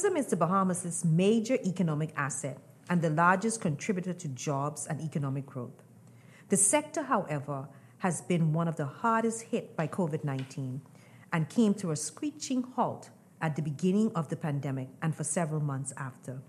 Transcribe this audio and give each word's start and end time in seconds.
Tourism 0.00 0.16
is 0.16 0.28
the 0.28 0.36
Bahamas' 0.36 1.04
major 1.04 1.58
economic 1.66 2.14
asset 2.16 2.56
and 2.88 3.02
the 3.02 3.10
largest 3.10 3.60
contributor 3.60 4.14
to 4.14 4.28
jobs 4.28 4.86
and 4.86 4.98
economic 4.98 5.44
growth. 5.44 5.82
The 6.48 6.56
sector, 6.56 7.02
however, 7.02 7.68
has 7.98 8.22
been 8.22 8.54
one 8.54 8.66
of 8.66 8.76
the 8.76 8.86
hardest 8.86 9.42
hit 9.42 9.76
by 9.76 9.88
COVID 9.88 10.24
19 10.24 10.80
and 11.34 11.50
came 11.50 11.74
to 11.74 11.90
a 11.90 11.96
screeching 11.96 12.62
halt 12.62 13.10
at 13.42 13.56
the 13.56 13.60
beginning 13.60 14.10
of 14.14 14.30
the 14.30 14.36
pandemic 14.36 14.88
and 15.02 15.14
for 15.14 15.22
several 15.22 15.60
months 15.60 15.92
after. 15.98 16.40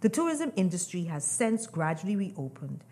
The 0.00 0.08
tourism 0.08 0.52
industry 0.54 1.06
has 1.06 1.24
since 1.24 1.66
gradually 1.66 2.14
reopened, 2.14 2.84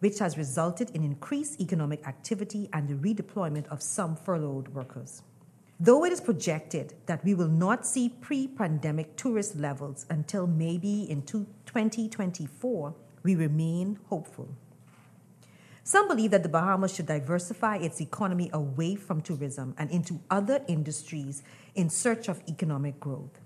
which 0.00 0.18
has 0.18 0.36
resulted 0.36 0.90
in 0.90 1.04
increased 1.04 1.60
economic 1.60 2.04
activity 2.04 2.68
and 2.72 2.88
the 2.88 2.94
redeployment 2.94 3.68
of 3.68 3.80
some 3.80 4.16
furloughed 4.16 4.74
workers. 4.74 5.22
Though 5.78 6.04
it 6.04 6.12
is 6.12 6.22
projected 6.22 6.94
that 7.04 7.22
we 7.22 7.34
will 7.34 7.48
not 7.48 7.86
see 7.86 8.08
pre 8.08 8.48
pandemic 8.48 9.16
tourist 9.16 9.56
levels 9.56 10.06
until 10.08 10.46
maybe 10.46 11.02
in 11.02 11.22
2024, 11.22 12.94
we 13.22 13.34
remain 13.34 13.98
hopeful. 14.08 14.48
Some 15.84 16.08
believe 16.08 16.30
that 16.30 16.42
the 16.42 16.48
Bahamas 16.48 16.94
should 16.94 17.06
diversify 17.06 17.76
its 17.76 18.00
economy 18.00 18.50
away 18.52 18.96
from 18.96 19.20
tourism 19.20 19.74
and 19.78 19.90
into 19.90 20.20
other 20.30 20.64
industries 20.66 21.42
in 21.74 21.90
search 21.90 22.28
of 22.28 22.42
economic 22.48 22.98
growth. 22.98 23.38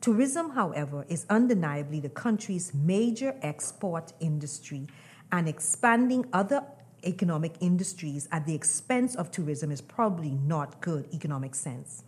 Tourism, 0.00 0.50
however, 0.50 1.04
is 1.08 1.26
undeniably 1.28 1.98
the 1.98 2.08
country's 2.08 2.72
major 2.74 3.34
export 3.42 4.12
industry, 4.20 4.86
and 5.32 5.48
expanding 5.48 6.26
other 6.32 6.62
economic 7.04 7.54
industries 7.60 8.28
at 8.30 8.46
the 8.46 8.54
expense 8.54 9.14
of 9.14 9.30
tourism 9.30 9.70
is 9.70 9.80
probably 9.80 10.30
not 10.30 10.80
good 10.80 11.08
economic 11.12 11.54
sense. 11.54 12.04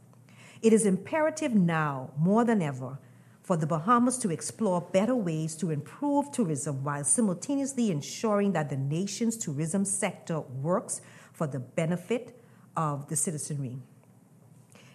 It 0.63 0.73
is 0.73 0.87
imperative 0.87 1.55
now, 1.55 2.11
more 2.17 2.45
than 2.45 2.63
ever, 2.63 2.99
for 3.43 3.57
the 3.57 3.67
Bahamas 3.67 4.19
to 4.19 4.31
explore 4.31 4.81
better 4.81 5.17
ways 5.17 5.57
to 5.57 5.71
improve 5.71 6.31
tourism 6.31 6.85
while 6.85 7.05
simultaneously 7.05 7.91
ensuring 7.91 8.53
that 8.53 8.71
the 8.71 8.77
nation's 8.77 9.37
tourism 9.37 9.85
sector 9.85 10.41
works 10.41 11.01
for 11.33 11.47
the 11.47 11.59
benefit 11.59 12.41
of 12.77 13.09
the 13.09 13.17
citizenry. 13.17 13.79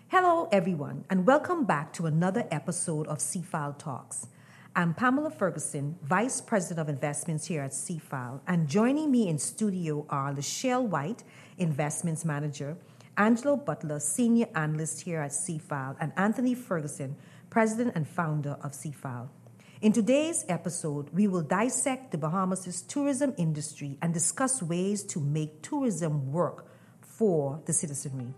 Hello, 0.07 0.47
everyone, 0.53 1.03
and 1.09 1.27
welcome 1.27 1.65
back 1.65 1.91
to 1.91 2.05
another 2.05 2.47
episode 2.49 3.07
of 3.07 3.17
CFAL 3.17 3.77
Talks. 3.77 4.27
I'm 4.77 4.93
Pamela 4.93 5.31
Ferguson, 5.31 5.97
Vice 6.03 6.39
President 6.39 6.77
of 6.77 6.87
Investments 6.87 7.47
here 7.47 7.63
at 7.63 7.71
CFAL, 7.71 8.41
and 8.45 8.67
joining 8.67 9.09
me 9.09 9.27
in 9.27 9.39
studio 9.39 10.05
are 10.07 10.31
Lachelle 10.31 10.85
White, 10.87 11.23
Investments 11.57 12.23
Manager, 12.23 12.77
Angelo 13.17 13.55
Butler, 13.55 13.99
Senior 13.99 14.45
Analyst 14.53 15.01
here 15.01 15.19
at 15.19 15.31
CFAL, 15.31 15.95
and 15.99 16.13
Anthony 16.15 16.53
Ferguson, 16.53 17.15
president 17.49 17.95
and 17.95 18.07
founder 18.07 18.55
of 18.61 18.73
CFAL. 18.73 19.29
In 19.81 19.93
today's 19.93 20.45
episode, 20.47 21.09
we 21.09 21.27
will 21.27 21.41
dissect 21.41 22.11
the 22.11 22.19
Bahamas' 22.19 22.83
tourism 22.83 23.33
industry 23.35 23.97
and 24.03 24.13
discuss 24.13 24.61
ways 24.61 25.01
to 25.05 25.19
make 25.19 25.63
tourism 25.63 26.31
work 26.31 26.67
for 27.01 27.63
the 27.65 27.73
citizenry. 27.73 28.31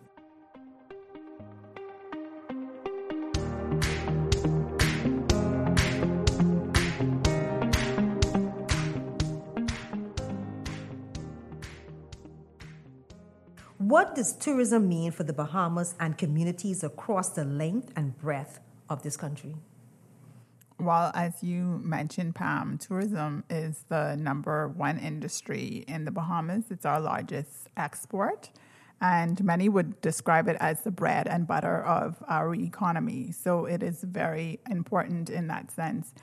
What 14.00 14.16
does 14.16 14.32
tourism 14.32 14.88
mean 14.88 15.12
for 15.12 15.24
the 15.24 15.34
Bahamas 15.34 15.94
and 16.00 16.18
communities 16.18 16.86
across 16.86 17.32
the 17.32 17.44
length 17.44 17.92
and 17.98 18.18
breadth 18.18 18.62
of 18.90 19.04
this 19.04 19.18
country? 19.18 19.58
Well, 20.80 21.12
as 21.14 21.44
you 21.44 21.82
mentioned, 21.84 22.34
Pam, 22.34 22.78
tourism 22.78 23.44
is 23.50 23.84
the 23.90 24.16
number 24.16 24.70
one 24.70 25.00
industry 25.00 25.84
in 25.86 26.06
the 26.06 26.12
Bahamas. 26.12 26.72
It's 26.72 26.86
our 26.86 27.02
largest 27.02 27.68
export, 27.76 28.50
and 29.02 29.44
many 29.44 29.68
would 29.68 30.00
describe 30.00 30.48
it 30.48 30.56
as 30.62 30.80
the 30.84 30.92
bread 30.92 31.28
and 31.28 31.46
butter 31.46 31.84
of 31.84 32.24
our 32.30 32.56
economy. 32.56 33.34
So 33.34 33.66
it 33.66 33.84
is 33.84 34.02
very 34.06 34.62
important 34.70 35.30
in 35.30 35.48
that 35.48 35.72
sense. 35.72 36.14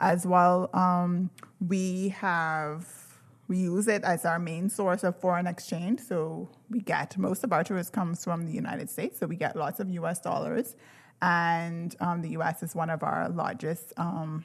As 0.00 0.26
well, 0.26 0.68
um, 0.74 1.30
we 1.64 2.08
have 2.08 3.09
we 3.50 3.58
use 3.58 3.88
it 3.88 4.04
as 4.04 4.24
our 4.24 4.38
main 4.38 4.70
source 4.70 5.02
of 5.02 5.20
foreign 5.20 5.48
exchange. 5.48 5.98
So 5.98 6.48
we 6.70 6.78
get 6.78 7.18
most 7.18 7.42
of 7.42 7.52
our 7.52 7.64
tourists 7.64 7.90
comes 7.90 8.22
from 8.22 8.46
the 8.46 8.52
United 8.52 8.88
States, 8.88 9.18
so 9.18 9.26
we 9.26 9.34
get 9.34 9.56
lots 9.56 9.80
of 9.80 9.90
U.S. 9.90 10.20
dollars 10.20 10.76
and 11.20 11.94
um, 11.98 12.22
the 12.22 12.30
US 12.30 12.62
is 12.62 12.76
one 12.76 12.90
of 12.90 13.02
our 13.02 13.28
largest 13.28 13.92
um, 13.96 14.44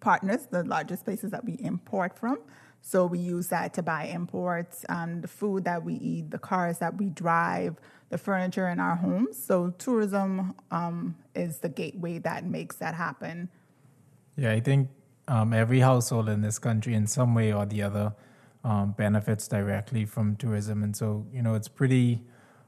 partners, 0.00 0.46
the 0.50 0.64
largest 0.64 1.04
places 1.04 1.30
that 1.32 1.44
we 1.44 1.52
import 1.60 2.18
from. 2.18 2.38
So 2.80 3.04
we 3.04 3.18
use 3.18 3.48
that 3.48 3.74
to 3.74 3.82
buy 3.82 4.04
imports 4.04 4.84
and 4.88 5.22
the 5.22 5.28
food 5.28 5.64
that 5.64 5.84
we 5.84 5.94
eat, 5.94 6.30
the 6.30 6.38
cars 6.38 6.78
that 6.78 6.96
we 6.96 7.10
drive, 7.10 7.76
the 8.08 8.16
furniture 8.16 8.68
in 8.68 8.80
our 8.80 8.96
homes. 8.96 9.42
So 9.42 9.70
tourism 9.76 10.54
um, 10.70 11.16
is 11.34 11.58
the 11.58 11.68
gateway 11.68 12.18
that 12.20 12.46
makes 12.46 12.76
that 12.76 12.94
happen. 12.94 13.50
Yeah, 14.36 14.52
I 14.52 14.60
think 14.60 14.88
um, 15.28 15.52
every 15.52 15.80
household 15.80 16.28
in 16.28 16.42
this 16.42 16.58
country, 16.58 16.94
in 16.94 17.06
some 17.06 17.34
way 17.34 17.52
or 17.52 17.66
the 17.66 17.82
other, 17.82 18.14
um, 18.62 18.92
benefits 18.92 19.46
directly 19.48 20.04
from 20.04 20.36
tourism, 20.36 20.82
and 20.82 20.96
so 20.96 21.26
you 21.32 21.42
know 21.42 21.54
it's 21.54 21.68
pretty 21.68 22.22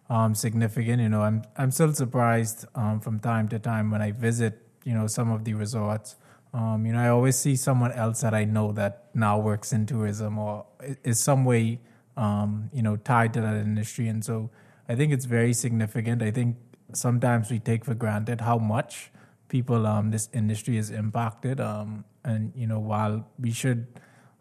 um, 0.08 0.34
significant. 0.34 1.00
You 1.02 1.08
know, 1.08 1.22
I'm 1.22 1.42
I'm 1.56 1.70
still 1.70 1.92
surprised 1.92 2.66
um, 2.74 3.00
from 3.00 3.18
time 3.18 3.48
to 3.48 3.58
time 3.58 3.90
when 3.90 4.02
I 4.02 4.12
visit, 4.12 4.66
you 4.84 4.94
know, 4.94 5.06
some 5.06 5.30
of 5.30 5.44
the 5.44 5.54
resorts. 5.54 6.16
Um, 6.52 6.86
you 6.86 6.92
know, 6.92 7.00
I 7.00 7.08
always 7.08 7.36
see 7.36 7.56
someone 7.56 7.92
else 7.92 8.20
that 8.22 8.32
I 8.32 8.44
know 8.44 8.72
that 8.72 9.10
now 9.14 9.38
works 9.38 9.72
in 9.72 9.84
tourism 9.84 10.38
or 10.38 10.64
is 11.04 11.22
some 11.22 11.44
way, 11.44 11.80
um, 12.16 12.70
you 12.72 12.82
know, 12.82 12.96
tied 12.96 13.34
to 13.34 13.40
that 13.42 13.56
industry. 13.56 14.08
And 14.08 14.24
so 14.24 14.50
I 14.88 14.94
think 14.94 15.12
it's 15.12 15.26
very 15.26 15.52
significant. 15.52 16.22
I 16.22 16.30
think 16.30 16.56
sometimes 16.94 17.50
we 17.50 17.58
take 17.58 17.84
for 17.84 17.94
granted 17.94 18.40
how 18.40 18.56
much 18.58 19.10
people 19.48 19.86
um, 19.86 20.10
this 20.10 20.28
industry 20.32 20.76
is 20.76 20.90
impacted. 20.90 21.60
Um, 21.60 22.04
and 22.24 22.52
you 22.54 22.66
know, 22.66 22.78
while 22.78 23.26
we 23.38 23.52
should 23.52 23.86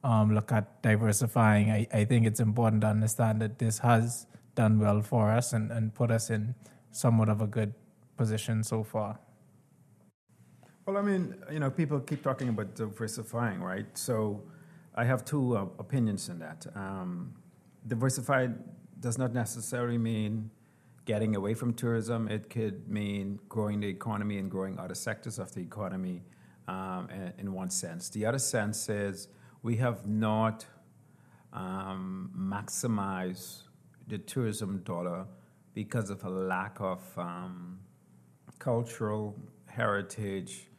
look 0.04 0.52
at 0.52 0.82
diversifying, 0.82 1.72
I, 1.72 1.88
I 1.92 2.06
think 2.06 2.26
it's 2.28 2.40
important 2.40 2.82
to 2.82 2.88
understand 2.88 3.42
that 3.42 3.58
this 3.58 3.80
has 3.80 4.28
done 4.54 4.80
well 4.80 5.02
for 5.02 5.32
us 5.32 5.54
and, 5.54 5.72
and 5.72 5.94
put 5.94 6.12
us 6.12 6.30
in 6.30 6.56
somewhat 6.92 7.30
of 7.30 7.42
a 7.42 7.48
good 7.48 7.74
position 8.18 8.64
so 8.64 8.84
far. 8.84 9.20
Well, 10.86 10.98
I 10.98 11.02
mean, 11.02 11.36
you 11.52 11.60
know, 11.60 11.72
people 11.72 12.00
keep 12.00 12.24
talking 12.24 12.50
about 12.50 12.76
diversifying, 12.76 13.60
right? 13.60 13.86
So 13.98 14.44
I 14.94 15.04
have 15.04 15.26
two 15.26 15.58
uh, 15.58 15.66
opinions 15.80 16.30
in 16.30 16.40
that. 16.40 16.68
Um, 16.76 17.34
diversified 17.88 18.54
does 19.00 19.18
not 19.18 19.34
necessarily 19.34 19.98
mean 19.98 20.52
getting 21.06 21.36
away 21.36 21.54
from 21.54 21.74
tourism. 21.74 22.28
It 22.28 22.50
could 22.50 22.90
mean 22.90 23.40
growing 23.48 23.80
the 23.80 23.88
economy 23.88 24.38
and 24.38 24.50
growing 24.50 24.80
other 24.80 24.96
sectors 24.96 25.40
of 25.40 25.54
the 25.54 25.62
economy 25.62 26.24
um, 26.68 27.10
in, 27.38 27.54
one 27.54 27.70
sense. 27.70 28.10
The 28.10 28.26
other 28.26 28.40
sense 28.40 28.90
is 28.90 29.28
we 29.62 29.76
have 29.78 30.08
not 30.08 30.66
um, 31.54 32.32
maximized 32.36 33.64
the 34.08 34.18
tourism 34.18 34.80
dollar 34.84 35.26
because 35.74 36.10
of 36.10 36.24
a 36.24 36.30
lack 36.30 36.78
of 36.80 37.02
um, 37.18 37.80
cultural 38.58 39.36
heritage 39.68 40.70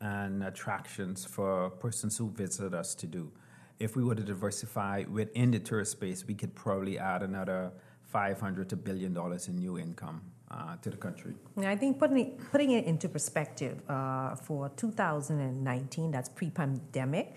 and 0.00 0.42
attractions 0.42 1.24
for 1.24 1.70
persons 1.70 2.16
who 2.18 2.30
visit 2.30 2.74
us 2.74 2.94
to 2.96 3.06
do. 3.06 3.30
If 3.78 3.96
we 3.96 4.04
were 4.04 4.14
to 4.14 4.22
diversify 4.22 5.04
within 5.08 5.50
the 5.52 5.58
tourist 5.58 5.92
space, 5.92 6.26
we 6.26 6.34
could 6.34 6.54
probably 6.54 6.98
add 6.98 7.22
another 7.22 7.72
500 8.10 8.68
to 8.68 8.76
billion 8.76 9.14
dollars 9.14 9.48
in 9.48 9.56
new 9.56 9.78
income 9.78 10.20
uh, 10.50 10.76
to 10.82 10.90
the 10.90 10.96
country. 10.96 11.34
I 11.64 11.76
think 11.76 11.98
putting 11.98 12.18
it, 12.18 12.50
putting 12.50 12.72
it 12.72 12.84
into 12.84 13.08
perspective, 13.08 13.82
uh, 13.88 14.34
for 14.34 14.70
2019, 14.76 16.10
that's 16.10 16.28
pre-pandemic, 16.28 17.34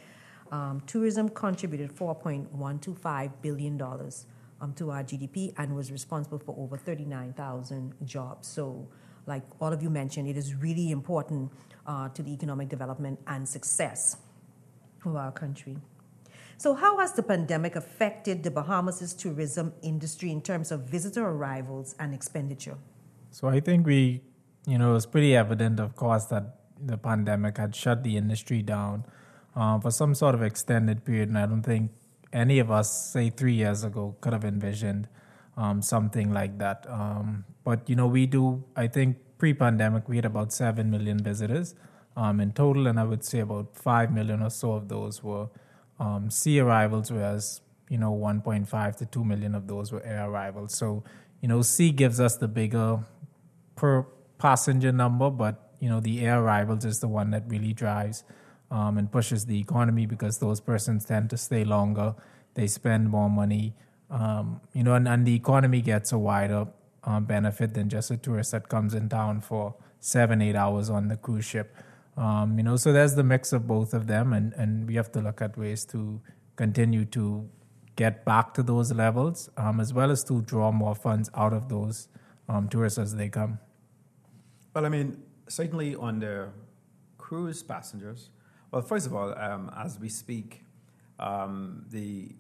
um, 0.52 0.82
tourism 0.88 1.30
contributed 1.30 1.96
4.125 1.96 3.32
billion 3.42 3.78
dollars 3.78 4.26
um, 4.62 4.74
to 4.74 4.92
our 4.92 5.04
GDP 5.04 5.54
and 5.58 5.76
was 5.76 5.92
responsible 5.92 6.40
for 6.40 6.56
over 6.58 6.78
39,000 6.78 7.94
jobs. 8.06 8.48
So, 8.48 8.88
like 9.28 9.44
all 9.60 9.72
of 9.72 9.82
you 9.84 9.90
mentioned, 9.90 10.28
it 10.28 10.38
is 10.38 10.56
really 10.56 10.92
important 10.92 11.52
uh, 11.86 12.10
to 12.10 12.24
the 12.24 12.32
economic 12.32 12.70
development 12.70 13.20
and 13.28 13.48
success 13.48 14.18
of 15.06 15.16
our 15.16 15.32
country. 15.32 15.78
So, 16.58 16.74
how 16.74 16.98
has 17.00 17.14
the 17.14 17.24
pandemic 17.24 17.76
affected 17.76 18.44
the 18.44 18.52
Bahamas' 18.52 19.14
tourism 19.14 19.74
industry 19.82 20.32
in 20.32 20.42
terms 20.42 20.72
of 20.72 20.82
visitor 20.82 21.26
arrivals 21.26 21.96
and 22.00 22.14
expenditure? 22.14 22.78
So, 23.32 23.48
I 23.48 23.60
think 23.60 23.86
we, 23.86 24.22
you 24.68 24.78
know, 24.78 24.96
it's 24.96 25.06
pretty 25.06 25.36
evident, 25.36 25.80
of 25.80 25.96
course, 25.96 26.26
that 26.26 26.60
the 26.80 26.98
pandemic 26.98 27.58
had 27.58 27.76
shut 27.76 28.04
the 28.04 28.18
industry 28.18 28.62
down 28.62 29.06
uh, 29.56 29.80
for 29.80 29.92
some 29.92 30.16
sort 30.16 30.36
of 30.36 30.42
extended 30.42 31.06
period, 31.06 31.30
and 31.30 31.38
I 31.38 31.46
don't 31.46 31.64
think 31.64 31.92
any 32.32 32.60
of 32.60 32.72
us, 32.72 33.12
say 33.12 33.30
three 33.30 33.54
years 33.54 33.84
ago, 33.84 34.16
could 34.22 34.34
have 34.34 34.46
envisioned 34.46 35.08
um, 35.58 35.82
something 35.82 36.32
like 36.32 36.58
that. 36.58 36.86
Um, 36.90 37.46
but 37.64 37.90
you 37.90 37.96
know, 37.96 38.08
we 38.08 38.26
do. 38.26 38.64
I 38.76 38.88
think 38.88 39.18
pre-pandemic, 39.38 40.08
we 40.08 40.16
had 40.18 40.26
about 40.26 40.52
seven 40.52 40.90
million 40.90 41.20
visitors 41.20 41.76
um, 42.16 42.40
in 42.40 42.52
total, 42.52 42.88
and 42.88 43.00
I 43.00 43.04
would 43.04 43.24
say 43.24 43.40
about 43.40 43.76
5 43.76 44.12
million 44.12 44.42
or 44.42 44.50
so 44.50 44.74
of 44.74 44.88
those 44.88 45.24
were 45.24 45.48
um, 46.04 46.30
sea 46.30 46.60
arrivals, 46.60 47.12
whereas 47.12 47.62
you 47.90 47.98
know 47.98 48.14
1.5 48.14 48.96
to 48.98 49.06
2 49.06 49.24
million 49.24 49.56
of 49.56 49.68
those 49.68 49.92
were 49.92 50.04
air 50.04 50.30
arrivals. 50.30 50.76
So 50.76 51.04
you 51.42 51.50
know, 51.50 51.62
sea 51.62 51.92
gives 51.92 52.20
us 52.20 52.38
the 52.38 52.48
bigger 52.48 53.00
per 53.76 54.04
passenger 54.38 54.92
number, 54.92 55.30
but 55.30 55.74
you 55.80 55.90
know 55.90 56.00
the 56.00 56.26
air 56.26 56.42
arrivals 56.42 56.86
is 56.86 57.00
the 57.00 57.08
one 57.08 57.32
that 57.32 57.44
really 57.48 57.74
drives 57.74 58.24
um, 58.72 58.98
and 58.98 59.12
pushes 59.12 59.46
the 59.46 59.60
economy 59.60 60.06
because 60.06 60.40
those 60.40 60.60
persons 60.60 61.06
tend 61.06 61.30
to 61.30 61.38
stay 61.38 61.64
longer, 61.64 62.16
they 62.56 62.68
spend 62.68 63.10
more 63.10 63.30
money, 63.30 63.76
um, 64.10 64.62
you 64.74 64.84
know, 64.84 64.96
and, 64.96 65.08
and, 65.08 65.26
the 65.26 65.36
economy 65.36 65.82
gets 65.82 66.12
a 66.12 66.18
wider 66.18 66.68
um, 67.04 67.26
benefit 67.26 67.74
than 67.74 67.90
just 67.90 68.10
a 68.12 68.18
tourist 68.18 68.52
that 68.52 68.70
comes 68.70 68.94
in 68.94 69.10
town 69.10 69.42
for 69.42 69.76
seven, 70.00 70.42
eight 70.42 70.56
hours 70.56 70.90
on 70.90 71.08
the 71.08 71.18
cruise 71.18 71.46
ship. 71.46 71.76
Um, 72.16 72.58
you 72.58 72.64
know, 72.64 72.76
so 72.76 72.94
there's 72.94 73.16
the 73.16 73.24
mix 73.24 73.54
of 73.54 73.68
both 73.68 73.94
of 73.94 74.08
them, 74.08 74.34
and, 74.34 74.54
and 74.54 74.88
we 74.88 74.96
have 74.96 75.12
to 75.14 75.22
look 75.22 75.42
at 75.42 75.58
ways 75.58 75.84
to 75.86 76.22
continue 76.56 77.06
to 77.06 77.50
get 77.96 78.24
back 78.26 78.54
to 78.56 78.64
those 78.64 78.92
levels, 78.92 79.50
um, 79.58 79.80
as 79.80 79.94
well 79.94 80.12
as 80.12 80.24
to 80.26 80.42
draw 80.42 80.72
more 80.72 80.96
funds 80.96 81.30
out 81.36 81.54
of 81.54 81.70
those 81.70 82.08
um, 82.50 82.68
tourists 82.70 83.00
as 83.00 83.16
they 83.16 83.30
come. 83.30 83.60
Well, 84.74 84.86
I 84.86 84.90
mean, 84.90 85.22
certainly 85.48 85.96
on 85.96 86.20
the 86.20 86.50
cruise 87.18 87.64
passengers, 87.64 88.30
well, 88.72 88.82
first 88.82 89.06
of 89.06 89.14
all, 89.14 89.38
um, 89.38 89.72
as 89.78 90.00
we 90.00 90.10
speak, 90.10 90.64
um, 91.20 91.86
the 91.90 92.36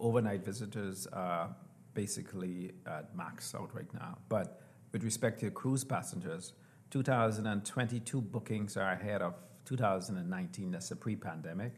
overnight 0.00 0.44
visitors 0.44 1.06
are 1.12 1.54
basically 1.94 2.72
at 2.86 3.16
max 3.16 3.54
out 3.54 3.74
right 3.74 3.92
now. 3.94 4.18
But 4.28 4.60
with 4.92 5.04
respect 5.04 5.40
to 5.40 5.50
cruise 5.50 5.84
passengers, 5.84 6.52
2022 6.90 8.20
bookings 8.20 8.76
are 8.76 8.92
ahead 8.92 9.22
of 9.22 9.34
2019, 9.66 10.70
that's 10.70 10.90
a 10.90 10.96
pre 10.96 11.16
pandemic, 11.16 11.74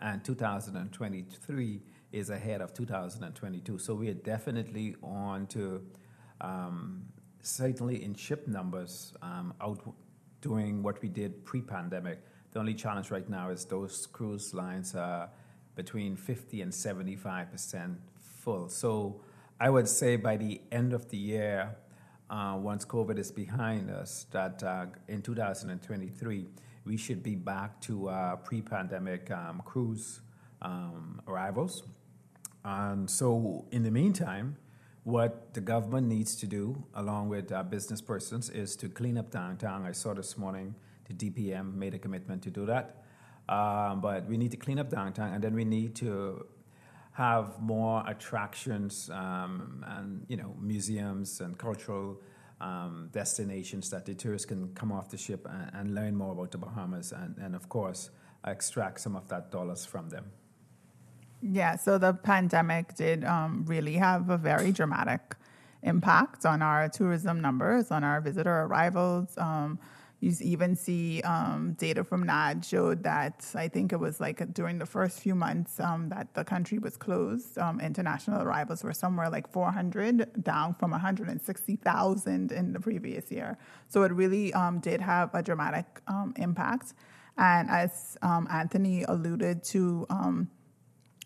and 0.00 0.24
2023 0.24 1.82
is 2.12 2.30
ahead 2.30 2.60
of 2.60 2.72
2022. 2.72 3.78
So 3.78 3.94
we 3.94 4.08
are 4.08 4.14
definitely 4.14 4.96
on 5.02 5.46
to, 5.48 5.82
um, 6.40 7.04
certainly 7.42 8.02
in 8.02 8.14
ship 8.14 8.48
numbers, 8.48 9.12
um, 9.20 9.52
outdoing 9.60 10.82
what 10.82 11.02
we 11.02 11.08
did 11.08 11.44
pre 11.44 11.60
pandemic. 11.60 12.22
The 12.52 12.60
only 12.60 12.74
challenge 12.74 13.10
right 13.10 13.28
now 13.28 13.50
is 13.50 13.64
those 13.66 14.06
cruise 14.06 14.54
lines 14.54 14.94
are 14.94 15.28
between 15.74 16.16
50 16.16 16.62
and 16.62 16.72
75% 16.72 17.96
full. 18.18 18.68
So 18.68 19.20
I 19.60 19.70
would 19.70 19.88
say 19.88 20.16
by 20.16 20.36
the 20.36 20.60
end 20.70 20.92
of 20.92 21.10
the 21.10 21.16
year, 21.16 21.76
once 22.60 22.84
COVID 22.84 23.18
is 23.18 23.30
behind 23.30 23.90
us, 23.90 24.26
that 24.32 24.62
uh, 24.62 24.86
in 25.08 25.22
2023, 25.22 26.46
we 26.84 26.96
should 26.96 27.22
be 27.22 27.34
back 27.34 27.80
to 27.82 28.08
uh, 28.08 28.36
pre 28.36 28.60
pandemic 28.60 29.30
um, 29.30 29.62
cruise 29.64 30.20
um, 30.62 31.20
arrivals. 31.28 31.82
And 32.64 33.08
so, 33.08 33.66
in 33.70 33.82
the 33.82 33.90
meantime, 33.90 34.56
what 35.04 35.52
the 35.52 35.60
government 35.60 36.08
needs 36.08 36.34
to 36.36 36.46
do, 36.46 36.84
along 36.94 37.28
with 37.28 37.52
uh, 37.52 37.62
business 37.62 38.00
persons, 38.00 38.48
is 38.50 38.74
to 38.76 38.88
clean 38.88 39.18
up 39.18 39.30
downtown. 39.30 39.84
I 39.84 39.92
saw 39.92 40.14
this 40.14 40.38
morning 40.38 40.74
the 41.06 41.14
DPM 41.14 41.74
made 41.74 41.94
a 41.94 41.98
commitment 41.98 42.42
to 42.42 42.50
do 42.50 42.66
that. 42.66 43.02
Um, 43.48 44.00
but 44.00 44.26
we 44.26 44.38
need 44.38 44.50
to 44.52 44.56
clean 44.56 44.78
up 44.78 44.88
downtown, 44.88 45.34
and 45.34 45.44
then 45.44 45.54
we 45.54 45.66
need 45.66 45.94
to 45.96 46.46
have 47.14 47.60
more 47.60 48.02
attractions 48.06 49.08
um, 49.10 49.84
and 49.88 50.26
you 50.28 50.36
know 50.36 50.54
museums 50.60 51.40
and 51.40 51.56
cultural 51.56 52.20
um, 52.60 53.08
destinations 53.12 53.88
that 53.90 54.04
the 54.04 54.14
tourists 54.14 54.46
can 54.46 54.74
come 54.74 54.90
off 54.90 55.08
the 55.10 55.16
ship 55.16 55.46
and, 55.48 55.70
and 55.74 55.94
learn 55.94 56.16
more 56.16 56.32
about 56.32 56.50
the 56.50 56.58
Bahamas 56.58 57.12
and, 57.12 57.36
and 57.38 57.54
of 57.54 57.68
course 57.68 58.10
extract 58.46 59.00
some 59.00 59.16
of 59.16 59.28
that 59.28 59.50
dollars 59.50 59.86
from 59.86 60.08
them. 60.08 60.26
Yeah, 61.40 61.76
so 61.76 61.98
the 61.98 62.14
pandemic 62.14 62.94
did 62.94 63.24
um, 63.24 63.64
really 63.66 63.94
have 63.94 64.30
a 64.30 64.36
very 64.36 64.72
dramatic 64.72 65.36
impact 65.82 66.44
on 66.46 66.62
our 66.62 66.88
tourism 66.88 67.40
numbers, 67.40 67.90
on 67.90 68.02
our 68.02 68.20
visitor 68.20 68.62
arrivals. 68.62 69.36
Um, 69.38 69.78
you 70.24 70.32
even 70.40 70.74
see 70.74 71.20
um, 71.22 71.74
data 71.78 72.02
from 72.02 72.24
NAD 72.24 72.64
showed 72.64 73.02
that 73.02 73.46
I 73.54 73.68
think 73.68 73.92
it 73.92 74.00
was 74.00 74.20
like 74.20 74.54
during 74.54 74.78
the 74.78 74.86
first 74.86 75.20
few 75.20 75.34
months 75.34 75.78
um, 75.78 76.08
that 76.08 76.32
the 76.34 76.44
country 76.44 76.78
was 76.78 76.96
closed, 76.96 77.58
um, 77.58 77.78
international 77.80 78.42
arrivals 78.42 78.82
were 78.82 78.94
somewhere 78.94 79.28
like 79.28 79.46
400, 79.50 80.42
down 80.42 80.74
from 80.74 80.90
160,000 80.92 82.52
in 82.52 82.72
the 82.72 82.80
previous 82.80 83.30
year. 83.30 83.58
So 83.88 84.02
it 84.02 84.12
really 84.12 84.52
um, 84.54 84.80
did 84.80 85.00
have 85.00 85.34
a 85.34 85.42
dramatic 85.42 85.86
um, 86.08 86.32
impact. 86.36 86.94
And 87.36 87.68
as 87.68 88.16
um, 88.22 88.48
Anthony 88.50 89.02
alluded 89.02 89.62
to, 89.64 90.06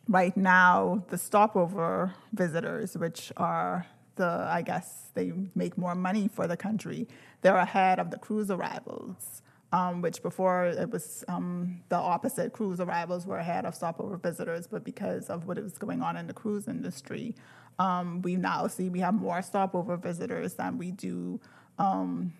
right 0.09 0.37
now, 0.37 1.05
the 1.11 1.19
stopover 1.19 2.15
visitors, 2.33 2.97
which 2.97 3.31
are 3.37 3.87
the, 4.19 4.47
I 4.51 4.63
guess, 4.63 5.11
they 5.15 5.33
make 5.55 5.79
more 5.79 5.95
money 5.95 6.29
for 6.29 6.47
the 6.47 6.57
country. 6.57 7.09
They're 7.41 7.57
ahead 7.57 7.99
of 7.99 8.11
the 8.11 8.19
cruise 8.19 8.51
arrivals, 8.51 9.43
um, 9.73 10.03
which 10.03 10.23
before 10.23 10.67
it 10.67 10.91
was 10.91 11.25
um, 11.29 11.81
the 11.89 11.97
opposite. 11.97 12.53
Cruise 12.53 12.81
arrivals 12.81 13.27
were 13.27 13.39
ahead 13.39 13.65
of 13.65 13.75
stopover 13.75 14.19
visitors, 14.19 14.67
but 14.67 14.85
because 14.85 15.31
of 15.31 15.47
what 15.47 15.57
is 15.57 15.79
going 15.79 16.03
on 16.03 16.17
in 16.17 16.27
the 16.27 16.35
cruise 16.35 16.69
industry, 16.69 17.35
um, 17.79 18.21
we 18.23 18.37
now 18.37 18.67
see 18.67 18.91
we 18.91 19.01
have 19.01 19.15
more 19.15 19.41
stopover 19.41 19.97
visitors 19.97 20.55
than 20.55 20.77
we 20.79 20.91
do 20.91 21.41
um, 21.79 22.35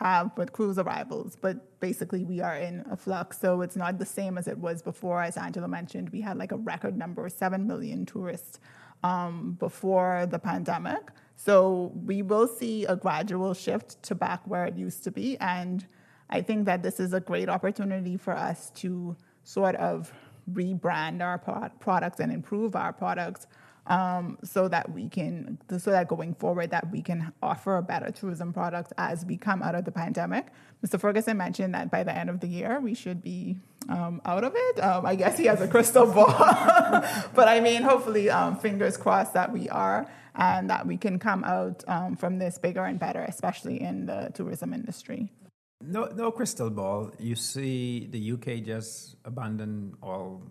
have 0.00 0.36
with 0.36 0.52
cruise 0.52 0.78
arrivals, 0.78 1.36
but 1.40 1.78
basically 1.80 2.24
we 2.24 2.40
are 2.40 2.56
in 2.56 2.84
a 2.90 2.96
flux. 2.96 3.38
So 3.38 3.60
it's 3.60 3.76
not 3.76 3.98
the 3.98 4.06
same 4.06 4.36
as 4.38 4.48
it 4.48 4.58
was 4.58 4.82
before. 4.82 5.22
As 5.22 5.36
Angelo 5.36 5.68
mentioned, 5.68 6.10
we 6.10 6.22
had 6.22 6.36
like 6.36 6.52
a 6.52 6.56
record 6.56 6.96
number, 6.96 7.28
7 7.28 7.66
million 7.66 8.06
tourists 8.06 8.58
um, 9.02 9.56
before 9.58 10.26
the 10.26 10.38
pandemic. 10.38 11.10
So 11.36 11.92
we 12.04 12.22
will 12.22 12.46
see 12.46 12.84
a 12.84 12.96
gradual 12.96 13.54
shift 13.54 14.02
to 14.04 14.14
back 14.14 14.46
where 14.46 14.66
it 14.66 14.76
used 14.76 15.04
to 15.04 15.10
be. 15.10 15.38
And 15.38 15.86
I 16.28 16.42
think 16.42 16.66
that 16.66 16.82
this 16.82 17.00
is 17.00 17.12
a 17.12 17.20
great 17.20 17.48
opportunity 17.48 18.16
for 18.16 18.34
us 18.34 18.70
to 18.76 19.16
sort 19.42 19.74
of 19.76 20.12
rebrand 20.52 21.22
our 21.22 21.38
products 21.80 22.20
and 22.20 22.32
improve 22.32 22.76
our 22.76 22.92
products 22.92 23.46
um, 23.86 24.38
so 24.44 24.68
that 24.68 24.92
we 24.92 25.08
can, 25.08 25.58
so 25.78 25.90
that 25.90 26.08
going 26.08 26.34
forward, 26.34 26.70
that 26.70 26.90
we 26.90 27.02
can 27.02 27.32
offer 27.42 27.76
a 27.76 27.82
better 27.82 28.10
tourism 28.10 28.52
product 28.52 28.92
as 28.98 29.24
we 29.24 29.36
come 29.36 29.62
out 29.62 29.74
of 29.74 29.84
the 29.84 29.92
pandemic. 29.92 30.46
Mr. 30.84 31.00
Ferguson 31.00 31.36
mentioned 31.36 31.74
that 31.74 31.90
by 31.90 32.04
the 32.04 32.16
end 32.16 32.30
of 32.30 32.40
the 32.40 32.46
year 32.46 32.80
we 32.80 32.94
should 32.94 33.22
be 33.22 33.56
um, 33.90 34.22
out 34.24 34.44
of 34.44 34.52
it. 34.54 34.82
Um, 34.82 35.04
I 35.04 35.14
guess 35.14 35.36
he 35.36 35.46
has 35.46 35.60
a 35.60 35.68
crystal 35.68 36.06
ball, 36.14 36.26
but 37.34 37.48
I 37.48 37.60
mean, 37.60 37.82
hopefully, 37.82 38.30
um, 38.30 38.56
fingers 38.56 38.96
crossed 38.96 39.34
that 39.34 39.52
we 39.52 39.68
are 39.68 40.06
and 40.34 40.70
that 40.70 40.86
we 40.86 40.96
can 40.96 41.18
come 41.18 41.44
out 41.44 41.84
um, 41.88 42.16
from 42.16 42.38
this 42.38 42.56
bigger 42.56 42.84
and 42.84 42.98
better, 42.98 43.22
especially 43.22 43.80
in 43.80 44.06
the 44.06 44.30
tourism 44.32 44.72
industry. 44.72 45.30
No, 45.82 46.04
no 46.14 46.30
crystal 46.30 46.70
ball. 46.70 47.10
You 47.18 47.36
see, 47.36 48.06
the 48.10 48.32
UK 48.32 48.64
just 48.64 49.16
abandoned 49.24 49.96
all. 50.02 50.42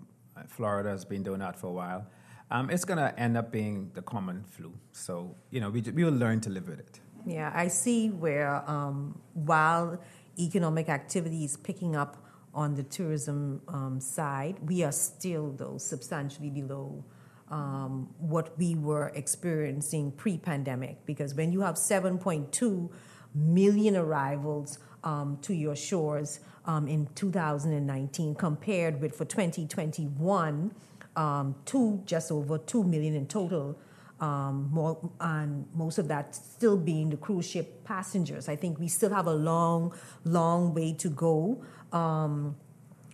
Florida 0.48 0.90
has 0.90 1.04
been 1.04 1.22
doing 1.22 1.40
that 1.40 1.60
for 1.60 1.68
a 1.68 1.72
while 1.72 2.08
um, 2.52 2.70
it's 2.70 2.86
going 2.86 2.98
to 2.98 3.18
end 3.20 3.38
up 3.38 3.52
being 3.52 3.92
the 3.94 4.02
common 4.02 4.44
flu. 4.50 4.74
So, 4.92 5.36
you 5.52 5.60
know, 5.60 5.70
we, 5.70 5.82
we 5.82 6.04
will 6.04 6.12
learn 6.12 6.42
to 6.42 6.50
live 6.50 6.68
with 6.68 6.80
it. 6.80 7.00
Yeah, 7.26 7.52
I 7.54 7.68
see 7.68 8.10
where 8.10 8.64
um, 8.70 9.20
while 9.34 10.00
economic 10.38 10.90
activity 10.90 11.44
is 11.44 11.58
picking 11.58 11.96
up 11.96 12.18
on 12.54 12.76
the 12.76 12.84
tourism 12.84 13.62
um, 13.68 14.00
side, 14.00 14.58
we 14.68 14.84
are 14.84 14.92
still, 14.92 15.52
though, 15.52 15.78
substantially 15.78 16.50
below 16.50 17.04
um, 17.50 18.10
what 18.20 18.58
we 18.58 18.76
were 18.76 19.12
experiencing 19.16 20.12
pre 20.12 20.38
pandemic. 20.38 21.06
Because 21.06 21.36
when 21.36 21.52
you 21.52 21.62
have 21.62 21.76
7.2 21.76 22.90
million 23.36 23.96
arrivals 23.96 24.80
um, 25.04 25.38
to 25.42 25.54
your 25.54 25.76
shores 25.76 26.40
um, 26.66 26.88
in 26.88 27.08
2019, 27.16 28.36
compared 28.36 29.02
with 29.02 29.16
for 29.16 29.26
2021, 29.26 30.72
um, 31.16 31.56
to 31.66 32.02
just 32.06 32.32
over 32.32 32.58
2 32.58 32.84
million 32.84 33.16
in 33.16 33.28
total. 33.28 33.78
Um, 34.22 35.08
and 35.22 35.66
most 35.74 35.98
of 35.98 36.08
that 36.10 36.36
still 36.36 36.78
being 36.78 37.10
the 37.10 37.18
cruise 37.18 37.50
ship 37.50 37.86
passengers. 37.86 38.50
I 38.50 38.56
think 38.56 38.78
we 38.78 38.88
still 38.90 39.12
have 39.12 39.28
a 39.28 39.34
long, 39.34 39.94
long 40.26 40.74
way 40.74 40.94
to 40.94 41.10
go 41.10 41.64
um, 41.94 42.58